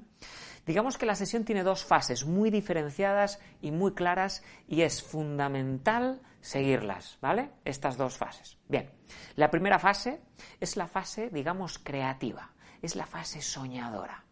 Digamos 0.65 0.97
que 0.97 1.05
la 1.05 1.15
sesión 1.15 1.43
tiene 1.43 1.63
dos 1.63 1.83
fases 1.83 2.25
muy 2.25 2.49
diferenciadas 2.49 3.39
y 3.61 3.71
muy 3.71 3.93
claras 3.93 4.43
y 4.67 4.81
es 4.81 5.01
fundamental 5.01 6.21
seguirlas, 6.41 7.17
¿vale? 7.21 7.51
Estas 7.65 7.97
dos 7.97 8.17
fases. 8.17 8.57
Bien, 8.67 8.91
la 9.35 9.49
primera 9.49 9.79
fase 9.79 10.21
es 10.59 10.77
la 10.77 10.87
fase, 10.87 11.29
digamos, 11.29 11.79
creativa, 11.79 12.51
es 12.81 12.95
la 12.95 13.05
fase 13.05 13.41
soñadora. 13.41 14.23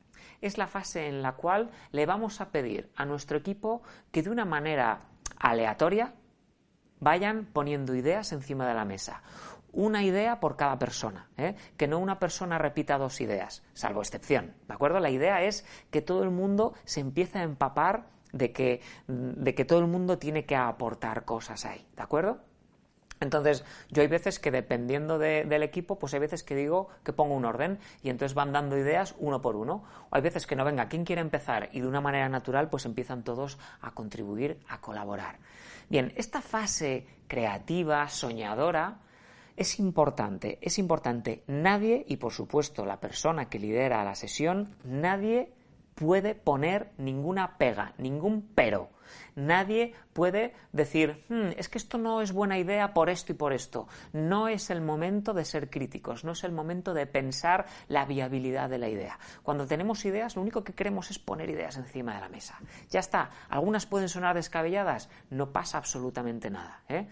Es 0.41 0.57
la 0.57 0.67
fase 0.67 1.07
en 1.07 1.21
la 1.21 1.33
cual 1.33 1.71
le 1.91 2.05
vamos 2.05 2.41
a 2.41 2.49
pedir 2.51 2.91
a 2.95 3.05
nuestro 3.05 3.37
equipo 3.37 3.81
que 4.11 4.21
de 4.21 4.29
una 4.29 4.43
manera 4.43 5.07
aleatoria 5.39 6.15
vayan 6.99 7.45
poniendo 7.45 7.95
ideas 7.95 8.31
encima 8.33 8.67
de 8.67 8.73
la 8.73 8.85
mesa 8.85 9.23
una 9.73 10.03
idea 10.03 10.39
por 10.39 10.55
cada 10.55 10.79
persona, 10.79 11.27
¿eh? 11.37 11.55
que 11.77 11.87
no 11.87 11.99
una 11.99 12.19
persona 12.19 12.57
repita 12.57 12.97
dos 12.97 13.19
ideas, 13.19 13.63
salvo 13.73 14.01
excepción, 14.01 14.53
¿de 14.67 14.73
acuerdo? 14.73 14.99
La 14.99 15.09
idea 15.09 15.43
es 15.43 15.65
que 15.89 16.01
todo 16.01 16.23
el 16.23 16.29
mundo 16.29 16.73
se 16.85 17.01
empiece 17.01 17.39
a 17.39 17.43
empapar 17.43 18.07
de 18.31 18.51
que, 18.51 18.81
de 19.07 19.55
que 19.55 19.65
todo 19.65 19.79
el 19.79 19.87
mundo 19.87 20.17
tiene 20.17 20.45
que 20.45 20.55
aportar 20.55 21.25
cosas 21.25 21.65
ahí, 21.65 21.85
¿de 21.95 22.03
acuerdo? 22.03 22.39
Entonces, 23.19 23.63
yo 23.89 24.01
hay 24.01 24.07
veces 24.07 24.37
que 24.37 24.51
dependiendo 24.51 25.17
del 25.17 25.63
equipo, 25.63 25.97
pues 25.97 26.13
hay 26.13 26.19
veces 26.19 26.43
que 26.43 26.55
digo 26.55 26.89
que 27.03 27.13
pongo 27.13 27.35
un 27.35 27.45
orden 27.45 27.79
y 28.01 28.09
entonces 28.09 28.35
van 28.35 28.51
dando 28.51 28.77
ideas 28.77 29.15
uno 29.17 29.41
por 29.41 29.55
uno. 29.55 29.83
O 30.09 30.15
hay 30.15 30.21
veces 30.21 30.45
que 30.45 30.57
no 30.57 30.65
venga, 30.65 30.89
¿quién 30.89 31.05
quiere 31.05 31.21
empezar? 31.21 31.69
Y 31.71 31.79
de 31.79 31.87
una 31.87 32.01
manera 32.01 32.27
natural, 32.27 32.69
pues 32.69 32.85
empiezan 32.85 33.23
todos 33.23 33.57
a 33.81 33.91
contribuir, 33.91 34.59
a 34.67 34.81
colaborar. 34.81 35.39
Bien, 35.89 36.11
esta 36.17 36.41
fase 36.41 37.07
creativa, 37.27 38.09
soñadora, 38.09 38.99
es 39.55 39.79
importante, 39.79 40.57
es 40.61 40.79
importante. 40.79 41.43
Nadie, 41.47 42.05
y 42.07 42.17
por 42.17 42.33
supuesto 42.33 42.85
la 42.85 42.99
persona 42.99 43.49
que 43.49 43.59
lidera 43.59 44.03
la 44.03 44.15
sesión, 44.15 44.75
nadie 44.83 45.53
puede 45.95 46.35
poner 46.35 46.91
ninguna 46.97 47.57
pega, 47.57 47.93
ningún 47.97 48.49
pero. 48.55 48.89
Nadie 49.35 49.93
puede 50.13 50.53
decir, 50.71 51.23
hmm, 51.29 51.51
es 51.57 51.69
que 51.69 51.77
esto 51.77 51.97
no 51.97 52.21
es 52.21 52.31
buena 52.31 52.57
idea 52.57 52.93
por 52.93 53.09
esto 53.09 53.31
y 53.31 53.35
por 53.35 53.53
esto. 53.53 53.87
No 54.11 54.47
es 54.47 54.69
el 54.69 54.81
momento 54.81 55.33
de 55.33 55.45
ser 55.45 55.69
críticos, 55.69 56.23
no 56.23 56.31
es 56.31 56.43
el 56.43 56.51
momento 56.51 56.93
de 56.93 57.05
pensar 57.05 57.65
la 57.87 58.05
viabilidad 58.05 58.69
de 58.69 58.77
la 58.77 58.89
idea. 58.89 59.19
Cuando 59.43 59.67
tenemos 59.67 60.05
ideas, 60.05 60.35
lo 60.35 60.41
único 60.41 60.63
que 60.63 60.73
queremos 60.73 61.11
es 61.11 61.19
poner 61.19 61.49
ideas 61.49 61.77
encima 61.77 62.15
de 62.15 62.21
la 62.21 62.29
mesa. 62.29 62.59
Ya 62.89 62.99
está. 62.99 63.29
Algunas 63.49 63.85
pueden 63.85 64.09
sonar 64.09 64.35
descabelladas, 64.35 65.09
no 65.29 65.51
pasa 65.51 65.77
absolutamente 65.77 66.49
nada. 66.49 66.81
¿eh? 66.89 67.07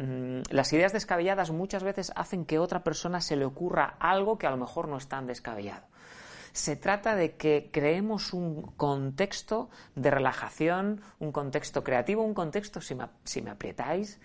Mm, 0.00 0.44
las 0.48 0.72
ideas 0.72 0.94
descabelladas 0.94 1.50
muchas 1.50 1.82
veces 1.82 2.10
hacen 2.16 2.46
que 2.46 2.56
a 2.56 2.62
otra 2.62 2.82
persona 2.82 3.20
se 3.20 3.36
le 3.36 3.44
ocurra 3.44 3.96
algo 4.00 4.38
que 4.38 4.46
a 4.46 4.50
lo 4.50 4.56
mejor 4.56 4.88
no 4.88 4.96
es 4.96 5.08
tan 5.08 5.26
descabellado. 5.26 5.86
Se 6.52 6.74
trata 6.74 7.14
de 7.14 7.36
que 7.36 7.68
creemos 7.70 8.32
un 8.32 8.62
contexto 8.62 9.68
de 9.94 10.10
relajación, 10.10 11.02
un 11.18 11.32
contexto 11.32 11.84
creativo, 11.84 12.22
un 12.22 12.32
contexto, 12.32 12.80
si 12.80 12.94
me, 12.94 13.50
aprietáis, 13.50 14.20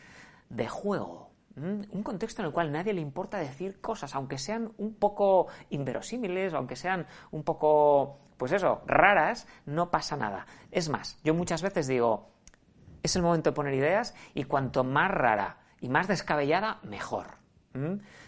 de 0.49 0.69
juego. 0.69 1.31
Un 1.57 2.03
contexto 2.03 2.41
en 2.41 2.47
el 2.47 2.53
cual 2.53 2.71
nadie 2.71 2.93
le 2.93 3.01
importa 3.01 3.37
decir 3.37 3.79
cosas, 3.81 4.15
aunque 4.15 4.37
sean 4.37 4.71
un 4.77 4.95
poco 4.95 5.47
inverosímiles, 5.69 6.53
aunque 6.53 6.75
sean 6.75 7.05
un 7.31 7.43
poco, 7.43 8.19
pues 8.37 8.53
eso, 8.53 8.81
raras, 8.87 9.45
no 9.65 9.91
pasa 9.91 10.15
nada. 10.17 10.47
Es 10.71 10.89
más, 10.89 11.17
yo 11.23 11.33
muchas 11.33 11.61
veces 11.61 11.87
digo, 11.87 12.29
es 13.03 13.15
el 13.15 13.21
momento 13.21 13.51
de 13.51 13.55
poner 13.55 13.73
ideas 13.73 14.15
y 14.33 14.45
cuanto 14.45 14.83
más 14.83 15.11
rara 15.11 15.64
y 15.85 15.89
más 15.89 16.07
descabellada, 16.07 16.79
mejor. 16.81 17.37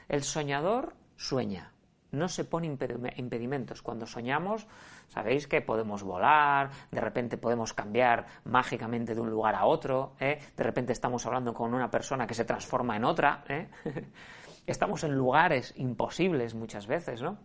El 0.08 0.24
soñador 0.24 0.94
sueña. 1.16 1.74
no 2.12 2.28
se 2.30 2.46
pone 2.46 2.68
impedimentos. 2.68 3.82
Cuando 3.82 4.06
soñamos, 4.06 4.68
sabéis 5.08 5.48
que 5.48 5.62
podemos 5.62 6.04
volar, 6.04 6.70
de 6.92 7.02
repente 7.02 7.38
podemos 7.38 7.74
cambiar 7.74 8.28
mágicamente 8.44 9.16
de 9.16 9.22
un 9.22 9.32
lugar 9.32 9.56
a 9.56 9.66
otro, 9.66 10.14
¿eh? 10.20 10.40
de 10.56 10.64
repente 10.64 10.94
estamos 10.94 11.26
hablando 11.26 11.52
con 11.54 11.74
una 11.74 11.90
persona 11.90 12.28
que 12.28 12.36
se 12.36 12.46
transforma 12.46 12.96
en 12.96 13.06
otra. 13.06 13.44
¿eh? 13.50 13.70
estamos 14.68 15.04
en 15.04 15.16
lugares 15.16 15.74
imposibles 15.78 16.54
muchas 16.54 16.86
veces, 16.86 17.24
¿no? 17.24 17.40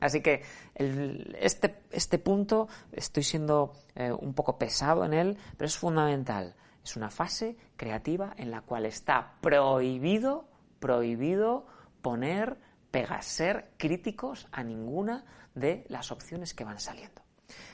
Así 0.00 0.20
que 0.20 0.42
este, 0.74 1.82
este, 1.90 2.18
punto 2.18 2.68
estoy 2.92 3.22
siendo 3.22 3.72
eh, 3.94 4.12
un 4.12 4.34
poco 4.34 4.58
pesado 4.58 5.04
en 5.04 5.14
él, 5.14 5.38
pero 5.56 5.66
es 5.66 5.78
fundamental. 5.78 6.54
Es 6.90 6.96
una 6.96 7.08
fase 7.08 7.56
creativa 7.76 8.34
en 8.36 8.50
la 8.50 8.62
cual 8.62 8.84
está 8.84 9.34
prohibido, 9.40 10.48
prohibido 10.80 11.64
poner 12.02 12.58
pegas, 12.90 13.26
ser 13.26 13.70
críticos 13.76 14.48
a 14.50 14.64
ninguna 14.64 15.24
de 15.54 15.84
las 15.86 16.10
opciones 16.10 16.52
que 16.52 16.64
van 16.64 16.80
saliendo. 16.80 17.22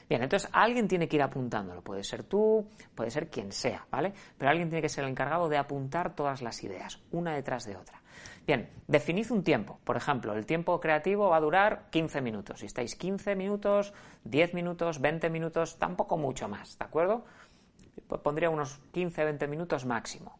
Bien, 0.06 0.23
entonces 0.23 0.50
alguien 0.52 0.87
tiene 0.87 1.08
que 1.08 1.16
ir 1.16 1.23
apuntándolo. 1.23 1.80
Puede 1.80 2.04
ser 2.04 2.25
tú, 2.25 2.68
puede 2.94 3.11
ser 3.11 3.30
quien 3.30 3.52
sea, 3.52 3.87
¿vale? 3.90 4.12
Pero 4.37 4.50
alguien 4.50 4.68
tiene 4.68 4.82
que 4.82 4.90
ser 4.90 5.04
el 5.04 5.11
encargado 5.11 5.49
de 5.49 5.56
apuntar 5.56 6.14
todas 6.14 6.42
las 6.42 6.62
ideas, 6.62 7.00
una 7.11 7.35
detrás 7.35 7.64
de 7.64 7.75
otra. 7.75 8.02
Bien, 8.46 8.68
definid 8.87 9.30
un 9.32 9.42
tiempo. 9.42 9.80
Por 9.82 9.96
ejemplo, 9.96 10.35
el 10.35 10.46
tiempo 10.46 10.78
creativo 10.78 11.30
va 11.30 11.38
a 11.38 11.40
durar 11.40 11.88
15 11.90 12.20
minutos. 12.20 12.61
Si 12.61 12.66
estáis 12.66 12.94
15 12.94 13.35
minutos, 13.35 13.92
10 14.25 14.54
minutos, 14.54 15.00
20 15.00 15.30
minutos, 15.30 15.78
tampoco 15.78 16.16
mucho 16.16 16.49
más, 16.49 16.78
¿de 16.78 16.85
acuerdo? 16.85 17.25
Pondría 18.23 18.50
unos 18.50 18.79
15, 18.93 19.25
20 19.25 19.49
minutos 19.49 19.85
máximo. 19.85 20.38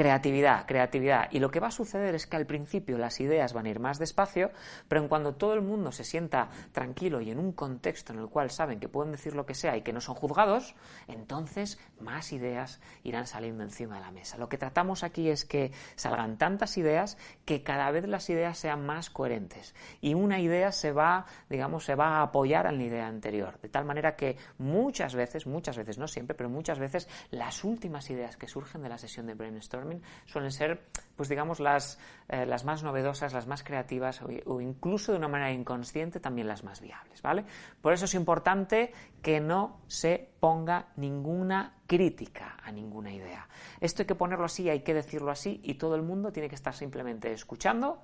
Creatividad, 0.00 0.64
creatividad. 0.64 1.28
Y 1.30 1.40
lo 1.40 1.50
que 1.50 1.60
va 1.60 1.66
a 1.66 1.70
suceder 1.70 2.14
es 2.14 2.26
que 2.26 2.38
al 2.38 2.46
principio 2.46 2.96
las 2.96 3.20
ideas 3.20 3.52
van 3.52 3.66
a 3.66 3.68
ir 3.68 3.80
más 3.80 3.98
despacio, 3.98 4.50
pero 4.88 5.02
en 5.02 5.08
cuando 5.08 5.34
todo 5.34 5.52
el 5.52 5.60
mundo 5.60 5.92
se 5.92 6.04
sienta 6.04 6.48
tranquilo 6.72 7.20
y 7.20 7.30
en 7.30 7.38
un 7.38 7.52
contexto 7.52 8.14
en 8.14 8.20
el 8.20 8.30
cual 8.30 8.50
saben 8.50 8.80
que 8.80 8.88
pueden 8.88 9.12
decir 9.12 9.34
lo 9.34 9.44
que 9.44 9.52
sea 9.52 9.76
y 9.76 9.82
que 9.82 9.92
no 9.92 10.00
son 10.00 10.14
juzgados, 10.14 10.74
entonces 11.06 11.78
más 12.00 12.32
ideas 12.32 12.80
irán 13.02 13.26
saliendo 13.26 13.62
encima 13.62 13.96
de 13.96 14.00
la 14.00 14.10
mesa. 14.10 14.38
Lo 14.38 14.48
que 14.48 14.56
tratamos 14.56 15.04
aquí 15.04 15.28
es 15.28 15.44
que 15.44 15.70
salgan 15.96 16.38
tantas 16.38 16.78
ideas 16.78 17.18
que 17.44 17.62
cada 17.62 17.90
vez 17.90 18.08
las 18.08 18.30
ideas 18.30 18.56
sean 18.56 18.86
más 18.86 19.10
coherentes 19.10 19.74
y 20.00 20.14
una 20.14 20.40
idea 20.40 20.72
se 20.72 20.92
va, 20.92 21.26
digamos, 21.50 21.84
se 21.84 21.94
va 21.94 22.20
a 22.20 22.22
apoyar 22.22 22.64
en 22.64 22.78
la 22.78 22.84
idea 22.84 23.06
anterior, 23.06 23.60
de 23.60 23.68
tal 23.68 23.84
manera 23.84 24.16
que 24.16 24.38
muchas 24.56 25.14
veces, 25.14 25.46
muchas 25.46 25.76
veces, 25.76 25.98
no 25.98 26.08
siempre, 26.08 26.34
pero 26.34 26.48
muchas 26.48 26.78
veces 26.78 27.06
las 27.30 27.64
últimas 27.64 28.08
ideas 28.08 28.38
que 28.38 28.48
surgen 28.48 28.80
de 28.80 28.88
la 28.88 28.96
sesión 28.96 29.26
de 29.26 29.34
brainstorming 29.34 29.89
suelen 30.26 30.50
ser, 30.50 30.86
pues 31.16 31.28
digamos, 31.28 31.60
las, 31.60 31.98
eh, 32.28 32.46
las 32.46 32.64
más 32.64 32.82
novedosas, 32.82 33.32
las 33.32 33.46
más 33.46 33.62
creativas 33.62 34.20
o, 34.22 34.60
incluso 34.60 35.12
de 35.12 35.18
una 35.18 35.28
manera 35.28 35.52
inconsciente 35.52 36.20
también 36.20 36.48
las 36.48 36.64
más 36.64 36.80
viables, 36.80 37.22
¿vale? 37.22 37.44
Por 37.80 37.92
eso 37.92 38.04
es 38.04 38.14
importante 38.14 38.92
que 39.22 39.40
no 39.40 39.80
se 39.86 40.30
ponga 40.40 40.88
ninguna 40.96 41.74
crítica 41.86 42.56
a 42.62 42.72
ninguna 42.72 43.12
idea. 43.12 43.48
Esto 43.80 44.02
hay 44.02 44.06
que 44.06 44.14
ponerlo 44.14 44.44
así, 44.44 44.68
hay 44.68 44.80
que 44.80 44.94
decirlo 44.94 45.30
así 45.30 45.60
y 45.64 45.74
todo 45.74 45.94
el 45.94 46.02
mundo 46.02 46.32
tiene 46.32 46.48
que 46.48 46.54
estar 46.54 46.74
simplemente 46.74 47.32
escuchando 47.32 48.02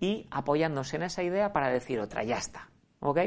y 0.00 0.26
apoyándose 0.30 0.96
en 0.96 1.04
esa 1.04 1.22
idea 1.22 1.52
para 1.52 1.68
decir 1.70 2.00
otra, 2.00 2.22
ya 2.22 2.36
está, 2.36 2.70
¿ok? 3.00 3.18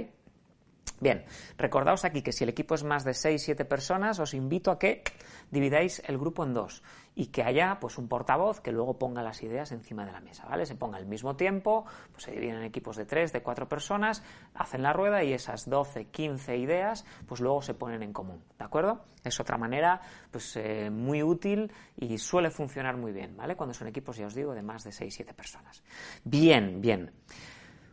Bien, 1.01 1.23
recordaos 1.57 2.03
aquí 2.03 2.21
que 2.21 2.33
si 2.33 2.43
el 2.43 2.49
equipo 2.49 2.75
es 2.75 2.83
más 2.83 3.05
de 3.05 3.11
6-7 3.11 3.65
personas, 3.65 4.19
os 4.19 4.33
invito 4.33 4.69
a 4.69 4.77
que 4.77 5.03
dividáis 5.49 6.01
el 6.05 6.17
grupo 6.17 6.43
en 6.43 6.53
dos 6.53 6.83
y 7.15 7.27
que 7.27 7.43
haya 7.43 7.79
pues 7.79 7.97
un 7.97 8.07
portavoz 8.07 8.59
que 8.61 8.71
luego 8.71 8.97
ponga 8.97 9.23
las 9.23 9.41
ideas 9.43 9.71
encima 9.71 10.05
de 10.05 10.11
la 10.11 10.19
mesa, 10.19 10.45
¿vale? 10.45 10.65
Se 10.65 10.75
ponga 10.75 10.97
al 10.97 11.05
mismo 11.05 11.35
tiempo, 11.35 11.85
pues 12.11 12.23
se 12.23 12.31
dividen 12.31 12.57
en 12.57 12.63
equipos 12.63 12.97
de 12.97 13.05
3, 13.05 13.31
de 13.31 13.41
4 13.41 13.67
personas, 13.67 14.23
hacen 14.53 14.83
la 14.83 14.93
rueda 14.93 15.23
y 15.23 15.33
esas 15.33 15.69
12, 15.69 16.05
15 16.05 16.57
ideas 16.57 17.05
pues 17.27 17.41
luego 17.41 17.61
se 17.61 17.73
ponen 17.73 18.03
en 18.03 18.13
común, 18.13 18.43
¿de 18.57 18.65
acuerdo? 18.65 19.05
Es 19.23 19.39
otra 19.39 19.57
manera 19.57 20.01
pues 20.31 20.55
eh, 20.57 20.89
muy 20.89 21.23
útil 21.23 21.71
y 21.97 22.17
suele 22.17 22.51
funcionar 22.51 22.97
muy 22.97 23.11
bien, 23.11 23.35
¿vale? 23.35 23.55
Cuando 23.55 23.73
son 23.73 23.87
equipos, 23.87 24.17
ya 24.17 24.27
os 24.27 24.35
digo, 24.35 24.53
de 24.53 24.61
más 24.61 24.83
de 24.83 24.91
6-7 24.91 25.33
personas. 25.33 25.83
Bien, 26.23 26.81
bien. 26.81 27.11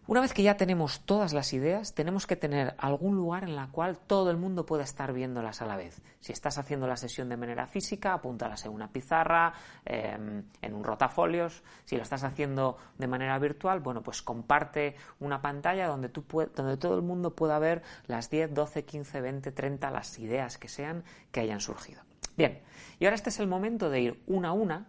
Una 0.09 0.21
vez 0.21 0.33
que 0.33 0.45
ya 0.45 0.57
tenemos 0.57 1.01
todas 1.01 1.33
las 1.33 1.53
ideas, 1.53 1.93
tenemos 1.93 2.29
que 2.29 2.37
tener 2.37 2.77
algún 2.79 3.17
lugar 3.17 3.43
en 3.43 3.57
la 3.57 3.67
cual 3.73 3.99
todo 3.99 4.31
el 4.31 4.37
mundo 4.37 4.65
pueda 4.65 4.85
estar 4.85 5.13
viéndolas 5.13 5.63
a 5.63 5.67
la 5.67 5.75
vez. 5.75 6.01
Si 6.21 6.31
estás 6.31 6.59
haciendo 6.59 6.87
la 6.87 6.97
sesión 6.97 7.29
de 7.29 7.37
manera 7.37 7.67
física, 7.67 8.13
apúntalas 8.13 8.65
en 8.67 8.71
una 8.71 8.93
pizarra, 8.93 9.53
em, 9.85 10.45
en 10.63 10.75
un 10.75 10.85
rotafolios. 10.85 11.65
Si 11.87 11.97
lo 11.97 12.05
estás 12.05 12.23
haciendo 12.23 12.77
de 12.99 13.09
manera 13.09 13.37
virtual, 13.41 13.81
bueno, 13.81 14.05
pues 14.05 14.23
comparte 14.23 14.95
una 15.19 15.43
pantalla 15.43 15.89
donde, 15.89 16.09
tú 16.09 16.25
donde 16.55 16.77
todo 16.77 16.95
el 16.95 17.03
mundo 17.03 17.35
pueda 17.35 17.59
ver 17.59 17.83
las 18.07 18.31
10, 18.31 18.55
12, 18.55 18.85
15, 18.85 19.21
20, 19.21 19.51
30, 19.51 19.91
las 19.91 20.21
ideas 20.21 20.57
que 20.57 20.69
sean 20.69 21.03
que 21.33 21.41
hayan 21.41 21.59
surgido. 21.59 22.01
Bien, 22.37 22.63
y 23.01 23.07
ahora 23.07 23.17
este 23.17 23.31
es 23.31 23.41
el 23.41 23.49
momento 23.49 23.91
de 23.91 24.01
ir 24.01 24.23
una 24.29 24.51
a 24.51 24.53
una 24.53 24.87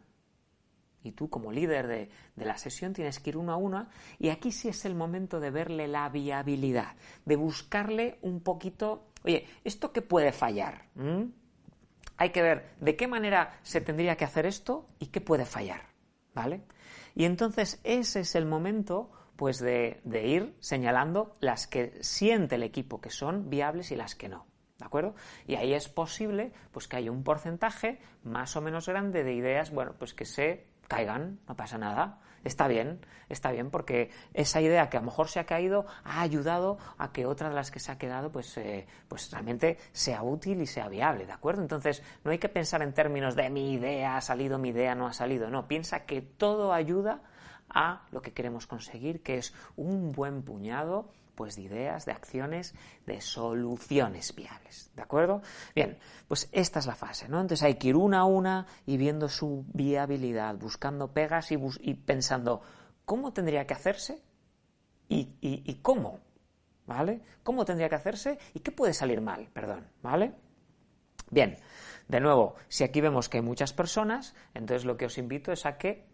y 1.07 1.11
tú 1.11 1.29
como 1.29 1.51
líder 1.51 1.87
de, 1.87 2.09
la 2.35 2.57
sesión 2.57 2.93
tienes 2.93 3.19
que 3.19 3.31
ir 3.31 3.37
uno 3.37 3.53
a 3.53 3.57
uno 3.57 3.87
y 4.19 4.29
aquí 4.29 4.51
sí 4.51 4.67
es 4.69 4.85
el 4.85 4.95
momento 4.95 5.39
de 5.39 5.49
verle 5.49 5.87
la 5.87 6.07
viabilidad, 6.09 6.95
de 7.25 7.35
buscarle 7.35 8.19
un 8.21 8.41
poquito, 8.41 9.07
oye, 9.23 9.47
¿esto 9.63 9.91
qué 9.91 10.01
puede 10.01 10.31
fallar? 10.31 10.85
¿Mm? 10.95 11.23
Hay 12.17 12.29
que 12.31 12.41
ver 12.41 12.75
de 12.79 12.95
qué 12.95 13.07
manera 13.07 13.59
se 13.63 13.81
tendría 13.81 14.15
que 14.17 14.25
hacer 14.25 14.45
esto 14.45 14.87
y 14.99 15.07
qué 15.07 15.21
puede 15.21 15.45
fallar, 15.45 15.81
¿vale? 16.33 16.63
Y 17.15 17.25
entonces 17.25 17.79
ese 17.83 18.21
es 18.21 18.35
el 18.35 18.45
momento 18.45 19.11
pues 19.35 19.59
de, 19.59 20.01
de 20.03 20.27
ir 20.27 20.55
señalando 20.59 21.37
las 21.39 21.67
que 21.67 21.97
siente 22.01 22.55
el 22.55 22.63
equipo 22.63 22.99
que 22.99 23.11
son 23.11 23.49
viables 23.49 23.91
y 23.91 23.95
las 23.95 24.15
que 24.15 24.29
no. 24.29 24.47
¿De 24.77 24.85
acuerdo? 24.85 25.15
Y 25.47 25.55
ahí 25.55 25.73
es 25.73 25.89
posible 25.89 26.51
pues 26.71 26.87
que 26.87 26.97
haya 26.97 27.11
un 27.11 27.23
porcentaje 27.23 27.99
más 28.23 28.55
o 28.55 28.61
menos 28.61 28.87
grande 28.87 29.23
de 29.23 29.33
ideas, 29.33 29.71
bueno, 29.71 29.95
pues 29.97 30.13
que 30.13 30.25
se 30.25 30.67
caigan, 30.87 31.39
no 31.47 31.55
pasa 31.55 31.77
nada. 31.77 32.19
Está 32.43 32.67
bien, 32.67 33.01
está 33.27 33.51
bien, 33.51 33.69
porque 33.71 34.09
esa 34.33 34.61
idea 34.61 34.89
que 34.89 34.97
a 34.97 35.01
lo 35.01 35.07
mejor 35.07 35.27
se 35.27 35.39
ha 35.39 35.45
caído 35.45 35.85
ha 36.05 36.21
ayudado 36.21 36.77
a 36.97 37.11
que 37.11 37.25
otra 37.25 37.49
de 37.49 37.55
las 37.55 37.71
que 37.71 37.79
se 37.79 37.91
ha 37.91 37.97
quedado, 37.97 38.31
pues, 38.31 38.55
eh, 38.57 38.87
pues 39.07 39.29
realmente 39.31 39.77
sea 39.91 40.23
útil 40.23 40.61
y 40.61 40.65
sea 40.65 40.87
viable, 40.87 41.25
¿de 41.25 41.33
acuerdo? 41.33 41.61
Entonces, 41.61 42.03
no 42.23 42.31
hay 42.31 42.37
que 42.37 42.47
pensar 42.47 42.81
en 42.81 42.93
términos 42.93 43.35
de 43.35 43.49
mi 43.49 43.73
idea 43.73 44.15
ha 44.15 44.21
salido, 44.21 44.57
mi 44.57 44.69
idea 44.69 44.95
no 44.95 45.07
ha 45.07 45.13
salido, 45.13 45.49
no, 45.49 45.67
piensa 45.67 46.05
que 46.05 46.21
todo 46.21 46.71
ayuda 46.71 47.21
a 47.69 48.03
lo 48.11 48.21
que 48.21 48.31
queremos 48.31 48.65
conseguir, 48.65 49.23
que 49.23 49.39
es 49.39 49.53
un 49.75 50.11
buen 50.13 50.43
puñado 50.43 51.09
pues 51.37 51.55
de 51.55 51.61
ideas, 51.61 52.05
de 52.05 52.11
acciones, 52.11 52.73
de 53.05 53.21
soluciones 53.21 54.35
viables. 54.35 54.89
¿De 54.95 55.03
acuerdo? 55.03 55.43
Bien, 55.75 55.99
pues 56.27 56.49
esta 56.51 56.79
es 56.79 56.87
la 56.87 56.95
fase, 56.95 57.29
¿no? 57.29 57.39
Entonces 57.39 57.63
hay 57.63 57.75
que 57.75 57.89
ir 57.89 57.95
una 57.95 58.21
a 58.21 58.25
una 58.25 58.65
y 58.87 58.97
viendo 58.97 59.29
su 59.29 59.63
viabilidad, 59.71 60.55
buscando 60.55 61.13
pegas 61.13 61.51
y, 61.51 61.93
pensando 61.93 62.61
cómo 63.05 63.31
tendría 63.33 63.67
que 63.67 63.75
hacerse 63.75 64.23
y, 65.07 65.29
y 65.39 65.75
cómo, 65.75 66.19
¿vale? 66.87 67.21
¿Cómo 67.43 67.65
tendría 67.65 67.87
que 67.87 67.95
hacerse 67.95 68.39
y 68.55 68.61
qué 68.61 68.71
puede 68.71 68.93
salir 68.93 69.21
mal? 69.21 69.47
Perdón, 69.53 69.87
¿vale? 70.01 70.33
Bien, 71.29 71.55
de 72.07 72.19
nuevo, 72.19 72.55
si 72.67 72.83
aquí 72.83 72.99
vemos 72.99 73.29
que 73.29 73.37
hay 73.37 73.43
muchas 73.43 73.73
personas, 73.73 74.33
entonces 74.55 74.85
lo 74.85 74.97
que 74.97 75.05
os 75.05 75.19
invito 75.19 75.51
es 75.51 75.67
a 75.67 75.77
que 75.77 76.07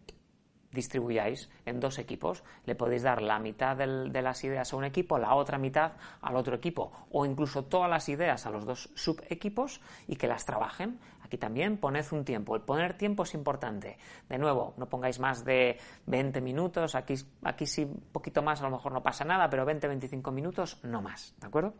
distribuyáis 0.74 1.50
en 1.66 1.80
dos 1.80 2.00
equipos. 2.00 2.44
Le 2.66 2.76
podéis 2.76 3.04
dar 3.04 3.22
la 3.22 3.40
mitad 3.40 3.78
de 3.78 4.22
las 4.22 4.44
ideas 4.44 4.74
a 4.74 4.76
un 4.76 4.84
equipo, 4.84 5.18
la 5.18 5.36
otra 5.36 5.58
mitad 5.58 5.94
al 6.22 6.36
otro 6.36 6.56
equipo, 6.56 6.92
o 7.12 7.26
incluso 7.26 7.66
todas 7.66 7.90
las 7.90 8.10
ideas 8.10 8.46
a 8.46 8.50
los 8.50 8.66
dos 8.66 8.90
subequipos 8.96 9.82
y 10.08 10.16
que 10.16 10.28
las 10.28 10.46
trabajen. 10.46 11.00
Aquí 11.24 11.38
también 11.38 11.78
poned 11.78 12.06
un 12.12 12.26
tiempo. 12.26 12.56
El 12.56 12.62
poner 12.62 12.98
tiempo 12.98 13.24
es 13.24 13.34
importante. 13.34 13.98
De 14.28 14.38
nuevo, 14.38 14.74
no 14.78 14.88
pongáis 14.88 15.20
más 15.20 15.46
de 15.46 15.80
20 16.08 16.42
minutos. 16.42 16.96
Aquí, 16.96 17.16
aquí 17.44 17.66
sí, 17.66 17.84
un 17.84 18.04
poquito 18.12 18.42
más, 18.42 18.62
a 18.62 18.66
lo 18.66 18.72
mejor 18.72 18.92
no 18.92 19.02
pasa 19.02 19.24
nada, 19.24 19.50
pero 19.50 19.66
20-25 19.66 20.32
minutos, 20.32 20.80
no 20.84 21.02
más. 21.02 21.36
¿De 21.40 21.48
acuerdo? 21.48 21.76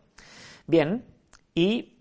Bien, 0.66 1.04
y 1.54 2.00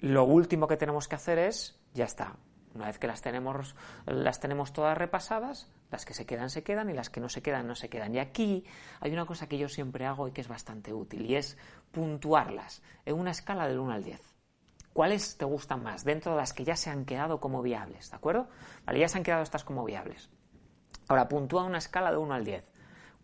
lo 0.00 0.24
último 0.24 0.66
que 0.66 0.76
tenemos 0.76 1.08
que 1.08 1.14
hacer 1.14 1.38
es, 1.38 1.80
ya 1.94 2.04
está, 2.04 2.36
una 2.74 2.86
vez 2.86 2.98
que 2.98 3.06
las 3.06 3.22
tenemos, 3.22 3.74
las 4.06 4.40
tenemos 4.40 4.72
todas 4.72 4.96
repasadas, 4.96 5.68
las 5.90 6.04
que 6.04 6.14
se 6.14 6.26
quedan 6.26 6.50
se 6.50 6.62
quedan 6.62 6.90
y 6.90 6.92
las 6.92 7.10
que 7.10 7.20
no 7.20 7.28
se 7.28 7.42
quedan 7.42 7.66
no 7.66 7.74
se 7.74 7.88
quedan. 7.88 8.14
Y 8.14 8.18
aquí 8.18 8.64
hay 9.00 9.12
una 9.12 9.26
cosa 9.26 9.48
que 9.48 9.58
yo 9.58 9.68
siempre 9.68 10.06
hago 10.06 10.28
y 10.28 10.32
que 10.32 10.40
es 10.40 10.48
bastante 10.48 10.92
útil 10.92 11.26
y 11.26 11.36
es 11.36 11.56
puntuarlas 11.90 12.82
en 13.04 13.16
una 13.16 13.30
escala 13.30 13.66
del 13.66 13.78
1 13.78 13.92
al 13.92 14.04
10. 14.04 14.20
¿Cuáles 14.92 15.36
te 15.36 15.44
gustan 15.44 15.82
más 15.82 16.04
dentro 16.04 16.32
de 16.32 16.38
las 16.38 16.52
que 16.52 16.64
ya 16.64 16.76
se 16.76 16.90
han 16.90 17.04
quedado 17.04 17.40
como 17.40 17.62
viables? 17.62 18.10
¿De 18.10 18.16
acuerdo? 18.16 18.48
Vale, 18.84 18.98
ya 18.98 19.08
se 19.08 19.18
han 19.18 19.24
quedado 19.24 19.42
estas 19.42 19.64
como 19.64 19.84
viables. 19.84 20.28
Ahora, 21.08 21.28
puntúa 21.28 21.64
una 21.64 21.78
escala 21.78 22.10
de 22.10 22.16
1 22.16 22.34
al 22.34 22.44
10. 22.44 22.64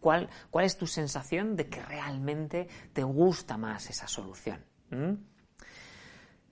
¿Cuál, 0.01 0.29
¿Cuál, 0.51 0.67
es 0.67 0.77
tu 0.77 0.87
sensación 0.87 1.57
de 1.57 1.69
que 1.69 1.83
realmente 1.83 2.69
te 2.93 3.03
gusta 3.03 3.57
más 3.57 3.91
esa 3.91 4.07
solución? 4.07 4.65
¿Mm? 4.91 5.15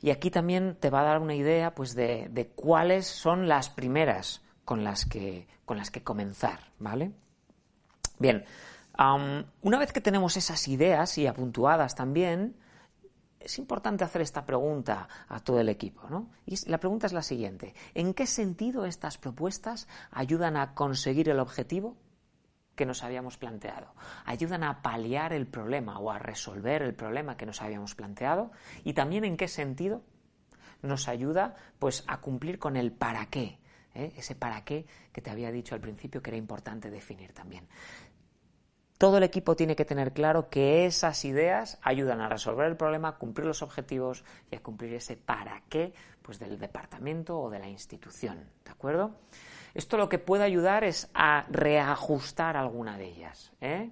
Y 0.03 0.11
aquí 0.11 0.31
también 0.31 0.77
te 0.79 0.91
va 0.91 1.01
a 1.01 1.05
dar 1.05 1.21
una 1.21 1.35
idea 1.35 1.75
pues, 1.75 1.95
de, 1.95 2.53
cuáles 2.57 3.07
son 3.07 3.49
las 3.49 3.71
primeras 3.71 4.43
con 4.65 4.83
las 4.83 5.07
que, 5.07 5.47
con 5.65 5.77
las 5.77 5.91
que 5.91 6.03
comenzar, 6.03 6.59
¿vale? 6.81 7.13
Bien, 8.19 8.45
una 8.99 9.79
vez 9.79 9.93
que 9.93 10.01
tenemos 10.01 10.37
esas 10.37 10.67
ideas 10.67 11.17
y 11.19 11.27
apuntuadas 11.29 11.95
también, 11.95 12.57
es 13.39 13.59
importante 13.59 14.05
hacer 14.05 14.23
esta 14.23 14.45
pregunta 14.45 15.09
a 15.29 15.41
todo 15.41 15.61
el 15.61 15.69
equipo. 15.69 16.09
¿no? 16.09 16.31
Y 16.47 16.57
la 16.69 16.79
pregunta 16.79 17.07
es 17.07 17.13
la 17.13 17.23
siguiente. 17.23 17.75
¿En 17.95 18.15
qué 18.15 18.27
sentido 18.27 18.87
estas 18.87 19.19
propuestas 19.19 19.89
ayudan 20.11 20.57
a 20.57 20.75
conseguir 20.75 21.29
el 21.29 21.41
objetivo 21.41 21.97
que 22.75 22.87
nos 22.87 23.03
habíamos 23.03 23.37
planteado? 23.37 23.95
¿Ayudan 24.25 24.65
a 24.65 24.83
paliar 24.83 25.33
el 25.33 25.47
problema 25.47 25.99
o 25.99 26.11
a 26.11 26.19
resolver 26.19 26.83
el 26.83 26.95
problema 26.95 27.37
que 27.37 27.47
nos 27.47 27.63
habíamos 27.63 27.95
planteado? 27.95 28.51
¿Y 28.85 28.95
también 28.95 29.25
en 29.25 29.37
qué 29.37 29.49
sentido 29.49 30.03
nos 30.83 31.09
ayuda 31.09 31.55
pues, 31.79 32.05
a 32.07 32.21
cumplir 32.21 32.59
con 32.59 32.77
el 32.77 32.93
para 32.93 33.27
qué? 33.27 33.59
¿eh? 33.95 34.13
Ese 34.17 34.35
para 34.35 34.65
qué 34.65 34.87
que 35.13 35.21
te 35.21 35.31
había 35.31 35.51
dicho 35.51 35.75
al 35.75 35.81
principio 35.81 36.23
que 36.23 36.31
era 36.31 36.37
importante 36.37 36.91
definir 36.91 37.33
también. 37.33 37.69
Todo 38.99 39.17
el 39.17 39.25
equipo 39.25 39.57
tiene 39.57 39.75
que 39.75 39.85
tener 39.85 40.13
claro 40.13 40.49
que 40.49 40.87
esas 40.87 41.25
ideas 41.25 41.79
ayudan 41.83 42.21
a 42.21 42.29
resolver 42.29 42.69
el 42.69 42.77
problema, 42.77 43.09
a 43.09 43.19
cumplir 43.19 43.49
los 43.49 43.61
objetivos 43.63 44.25
y 44.49 44.55
a 44.55 44.63
cumplir 44.63 44.95
ese 44.95 45.17
para 45.17 45.61
qué 45.69 45.93
pues 46.23 46.39
del 46.39 46.57
departamento 46.57 47.37
o 47.37 47.51
de 47.51 47.59
la 47.59 47.69
institución, 47.69 48.49
¿de 48.65 48.71
acuerdo? 48.71 49.17
Esto 49.75 49.97
lo 49.97 50.09
que 50.09 50.19
puede 50.19 50.45
ayudar 50.45 50.85
es 50.85 51.11
a 51.15 51.47
reajustar 51.51 52.57
alguna 52.57 52.97
de 52.99 53.07
ellas, 53.07 53.53
¿eh? 53.61 53.91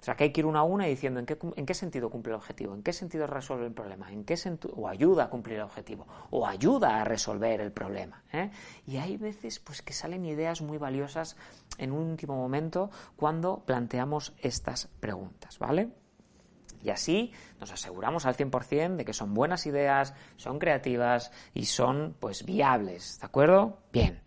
O 0.00 0.02
sea, 0.02 0.16
que 0.16 0.24
hay 0.24 0.32
que 0.32 0.40
ir 0.40 0.46
una 0.46 0.60
a 0.60 0.62
una 0.62 0.86
diciendo 0.86 1.20
en 1.20 1.26
qué, 1.26 1.36
en 1.56 1.66
qué 1.66 1.74
sentido 1.74 2.08
cumple 2.08 2.32
el 2.32 2.36
objetivo, 2.36 2.74
en 2.74 2.82
qué 2.82 2.94
sentido 2.94 3.26
resuelve 3.26 3.66
el 3.66 3.74
problema, 3.74 4.10
en 4.10 4.24
qué 4.24 4.34
o 4.74 4.88
ayuda 4.88 5.24
a 5.24 5.28
cumplir 5.28 5.56
el 5.56 5.62
objetivo, 5.62 6.06
o 6.30 6.46
ayuda 6.46 7.02
a 7.02 7.04
resolver 7.04 7.60
el 7.60 7.70
problema. 7.70 8.22
¿eh? 8.32 8.50
Y 8.86 8.96
hay 8.96 9.18
veces 9.18 9.58
pues, 9.58 9.82
que 9.82 9.92
salen 9.92 10.24
ideas 10.24 10.62
muy 10.62 10.78
valiosas 10.78 11.36
en 11.76 11.92
un 11.92 12.08
último 12.08 12.34
momento 12.34 12.90
cuando 13.16 13.62
planteamos 13.66 14.32
estas 14.38 14.86
preguntas, 15.00 15.58
¿vale? 15.58 15.90
Y 16.82 16.88
así 16.88 17.32
nos 17.58 17.70
aseguramos 17.70 18.24
al 18.24 18.34
100% 18.34 18.96
de 18.96 19.04
que 19.04 19.12
son 19.12 19.34
buenas 19.34 19.66
ideas, 19.66 20.14
son 20.36 20.58
creativas 20.58 21.30
y 21.52 21.66
son 21.66 22.16
pues 22.18 22.46
viables, 22.46 23.20
¿de 23.20 23.26
acuerdo? 23.26 23.80
Bien. 23.92 24.22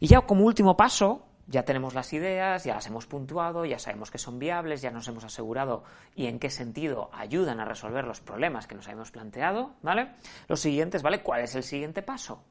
Y 0.00 0.06
ya 0.06 0.22
como 0.22 0.44
último 0.44 0.76
paso, 0.76 1.26
ya 1.46 1.64
tenemos 1.64 1.94
las 1.94 2.12
ideas, 2.12 2.64
ya 2.64 2.74
las 2.74 2.86
hemos 2.86 3.06
puntuado, 3.06 3.64
ya 3.64 3.78
sabemos 3.78 4.10
que 4.10 4.18
son 4.18 4.38
viables, 4.38 4.82
ya 4.82 4.90
nos 4.90 5.06
hemos 5.08 5.24
asegurado 5.24 5.84
y 6.14 6.26
en 6.26 6.38
qué 6.38 6.50
sentido 6.50 7.10
ayudan 7.12 7.60
a 7.60 7.64
resolver 7.64 8.04
los 8.04 8.20
problemas 8.20 8.66
que 8.66 8.74
nos 8.74 8.86
habíamos 8.86 9.10
planteado, 9.10 9.74
¿vale? 9.82 10.14
Lo 10.48 10.56
siguiente 10.56 10.96
es, 10.96 11.02
¿vale? 11.02 11.22
¿Cuál 11.22 11.42
es 11.42 11.54
el 11.54 11.62
siguiente 11.62 12.02
paso? 12.02 12.44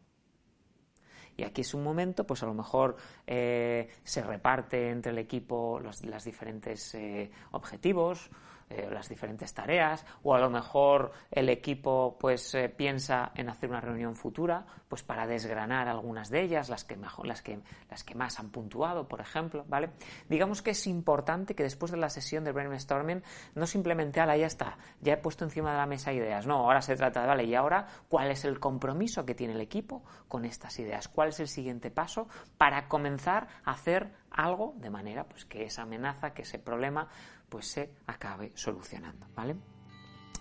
Y 1.35 1.43
aquí 1.43 1.61
es 1.61 1.73
un 1.73 1.83
momento, 1.83 2.27
pues 2.27 2.43
a 2.43 2.45
lo 2.45 2.53
mejor 2.53 2.95
eh, 3.25 3.89
se 4.03 4.21
reparte 4.21 4.91
entre 4.91 5.11
el 5.11 5.17
equipo 5.17 5.79
los, 5.79 6.03
los 6.03 6.23
diferentes 6.23 6.93
eh, 6.93 7.31
objetivos 7.51 8.29
eh, 8.75 8.89
las 8.91 9.07
diferentes 9.07 9.53
tareas 9.53 10.05
o 10.23 10.33
a 10.33 10.39
lo 10.39 10.49
mejor 10.49 11.11
el 11.29 11.49
equipo 11.49 12.17
pues 12.19 12.55
eh, 12.55 12.69
piensa 12.69 13.31
en 13.35 13.49
hacer 13.49 13.69
una 13.69 13.81
reunión 13.81 14.15
futura 14.15 14.65
pues 14.87 15.03
para 15.03 15.27
desgranar 15.27 15.87
algunas 15.87 16.29
de 16.29 16.41
ellas 16.41 16.69
las 16.69 16.83
que 16.83 16.95
mejor 16.95 17.27
las 17.27 17.41
que 17.41 17.59
las 17.89 18.03
que 18.03 18.15
más 18.15 18.39
han 18.39 18.49
puntuado 18.49 19.07
por 19.07 19.21
ejemplo 19.21 19.63
vale 19.67 19.91
digamos 20.27 20.61
que 20.63 20.71
es 20.71 20.87
importante 20.87 21.53
que 21.53 21.61
después 21.63 21.91
de 21.91 21.97
la 21.97 22.09
sesión 22.09 22.43
de 22.43 22.51
brainstorming 22.51 23.21
no 23.53 23.67
simplemente 23.67 24.19
ala 24.19 24.37
ya 24.37 24.47
está 24.47 24.77
ya 25.01 25.13
he 25.13 25.17
puesto 25.17 25.43
encima 25.43 25.71
de 25.71 25.77
la 25.77 25.85
mesa 25.85 26.11
ideas 26.11 26.47
no 26.47 26.55
ahora 26.55 26.81
se 26.81 26.95
trata 26.95 27.21
de 27.21 27.27
vale 27.27 27.43
y 27.43 27.53
ahora 27.53 27.87
cuál 28.09 28.31
es 28.31 28.43
el 28.43 28.59
compromiso 28.59 29.25
que 29.25 29.35
tiene 29.35 29.53
el 29.53 29.61
equipo 29.61 30.03
con 30.27 30.45
estas 30.45 30.79
ideas 30.79 31.07
cuál 31.07 31.29
es 31.29 31.39
el 31.39 31.47
siguiente 31.47 31.91
paso 31.91 32.27
para 32.57 32.87
comenzar 32.87 33.47
a 33.65 33.71
hacer 33.71 34.11
algo 34.31 34.73
de 34.77 34.89
manera 34.89 35.25
pues 35.25 35.45
que 35.45 35.63
esa 35.63 35.83
amenaza 35.83 36.33
que 36.33 36.41
ese 36.41 36.59
problema 36.59 37.07
pues 37.49 37.67
se 37.67 37.89
acabe 38.07 38.51
solucionando, 38.55 39.27
¿vale? 39.35 39.55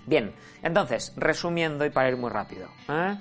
Bien, 0.07 0.35
entonces, 0.63 1.13
resumiendo 1.17 1.85
y 1.85 1.91
para 1.91 2.09
ir 2.09 2.17
muy 2.17 2.31
rápido, 2.31 2.69
¿eh? 2.89 3.17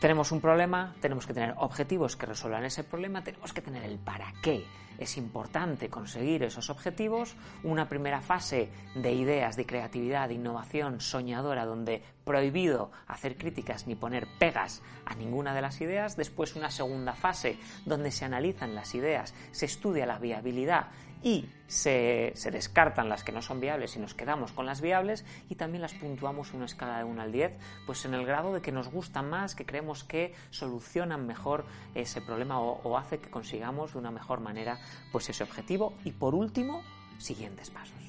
tenemos 0.00 0.32
un 0.32 0.40
problema, 0.40 0.94
tenemos 1.00 1.26
que 1.26 1.34
tener 1.34 1.54
objetivos 1.58 2.16
que 2.16 2.26
resuelvan 2.26 2.64
ese 2.64 2.84
problema, 2.84 3.22
tenemos 3.22 3.52
que 3.52 3.60
tener 3.60 3.84
el 3.84 3.98
para 3.98 4.32
qué. 4.42 4.64
Es 4.98 5.16
importante 5.16 5.88
conseguir 5.88 6.42
esos 6.42 6.68
objetivos, 6.68 7.34
una 7.62 7.88
primera 7.88 8.20
fase 8.20 8.68
de 8.94 9.12
ideas, 9.12 9.56
de 9.56 9.66
creatividad, 9.66 10.28
de 10.28 10.34
innovación 10.34 11.00
soñadora, 11.00 11.64
donde 11.64 12.02
prohibido 12.24 12.92
hacer 13.06 13.36
críticas 13.36 13.86
ni 13.86 13.94
poner 13.94 14.26
pegas 14.38 14.82
a 15.06 15.14
ninguna 15.14 15.54
de 15.54 15.62
las 15.62 15.80
ideas, 15.80 16.16
después 16.16 16.54
una 16.54 16.70
segunda 16.70 17.14
fase 17.14 17.58
donde 17.86 18.10
se 18.10 18.26
analizan 18.26 18.74
las 18.74 18.94
ideas, 18.94 19.34
se 19.52 19.66
estudia 19.66 20.06
la 20.06 20.18
viabilidad 20.18 20.88
y 21.22 21.48
se, 21.66 22.32
descartan 22.50 23.08
las 23.08 23.24
que 23.24 23.32
no 23.32 23.42
son 23.42 23.60
viables 23.60 23.96
y 23.96 23.98
nos 23.98 24.14
quedamos 24.14 24.52
con 24.52 24.66
las 24.66 24.80
viables 24.80 25.24
y 25.48 25.54
también 25.54 25.82
las 25.82 25.94
puntuamos 25.94 26.50
en 26.50 26.56
una 26.56 26.64
escala 26.66 26.98
de 26.98 27.04
1 27.04 27.22
al 27.22 27.32
10, 27.32 27.52
pues 27.86 28.04
en 28.04 28.14
el 28.14 28.24
grado 28.24 28.52
de 28.52 28.62
que 28.62 28.72
nos 28.72 28.88
gustan 28.88 29.28
más, 29.28 29.54
que 29.54 29.66
creemos 29.66 30.04
que 30.04 30.34
solucionan 30.50 31.26
mejor 31.26 31.64
ese 31.94 32.20
problema 32.20 32.60
o, 32.60 32.80
o 32.82 32.96
hace 32.96 33.18
que 33.18 33.30
consigamos 33.30 33.92
de 33.92 33.98
una 33.98 34.10
mejor 34.10 34.40
manera 34.40 34.78
pues 35.12 35.28
ese 35.28 35.44
objetivo 35.44 35.94
y 36.04 36.12
por 36.12 36.34
último, 36.34 36.82
siguientes 37.18 37.70
pasos. 37.70 38.00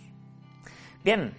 Bien, 1.04 1.34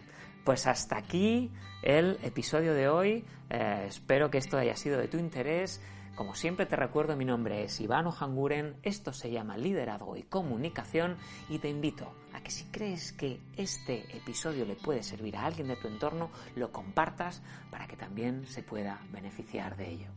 pues 0.45 0.67
hasta 0.67 0.97
aquí 0.97 1.51
el 1.83 2.19
episodio 2.23 2.75
de 2.75 2.89
hoy. 2.89 3.25
Eh, 3.51 3.85
espero 3.89 4.31
que 4.31 4.39
esto 4.39 4.59
haya 4.59 4.75
sido 4.77 4.99
de 4.99 5.09
tu 5.09 5.19
interés. 5.19 5.81
Como 6.14 6.35
siempre 6.35 6.66
te 6.66 6.77
recuerdo, 6.77 7.16
mi 7.16 7.25
nombre 7.25 7.64
es 7.64 7.81
Ivano 7.81 8.12
Hanguren, 8.12 8.77
esto 8.83 9.14
se 9.14 9.31
llama 9.31 9.57
Liderazgo 9.57 10.14
y 10.16 10.22
Comunicación 10.22 11.16
y 11.48 11.59
te 11.59 11.70
invito 11.70 12.12
a 12.35 12.42
que 12.42 12.51
si 12.51 12.64
crees 12.64 13.12
que 13.12 13.40
este 13.57 14.14
episodio 14.14 14.66
le 14.66 14.75
puede 14.75 15.03
servir 15.03 15.37
a 15.37 15.46
alguien 15.46 15.68
de 15.68 15.77
tu 15.77 15.88
entorno, 15.88 16.31
lo 16.55 16.70
compartas 16.70 17.42
para 17.70 17.87
que 17.87 17.96
también 17.96 18.46
se 18.46 18.62
pueda 18.62 19.01
beneficiar 19.11 19.77
de 19.77 19.88
ello. 19.88 20.09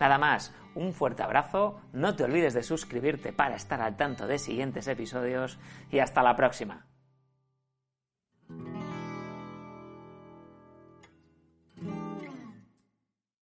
Nada 0.00 0.16
más, 0.16 0.54
un 0.74 0.94
fuerte 0.94 1.22
abrazo, 1.22 1.78
no 1.92 2.16
te 2.16 2.24
olvides 2.24 2.54
de 2.54 2.62
suscribirte 2.62 3.34
para 3.34 3.56
estar 3.56 3.82
al 3.82 3.96
tanto 3.98 4.26
de 4.26 4.38
siguientes 4.38 4.88
episodios 4.88 5.58
y 5.90 5.98
hasta 5.98 6.22
la 6.22 6.36
próxima. 6.36 6.86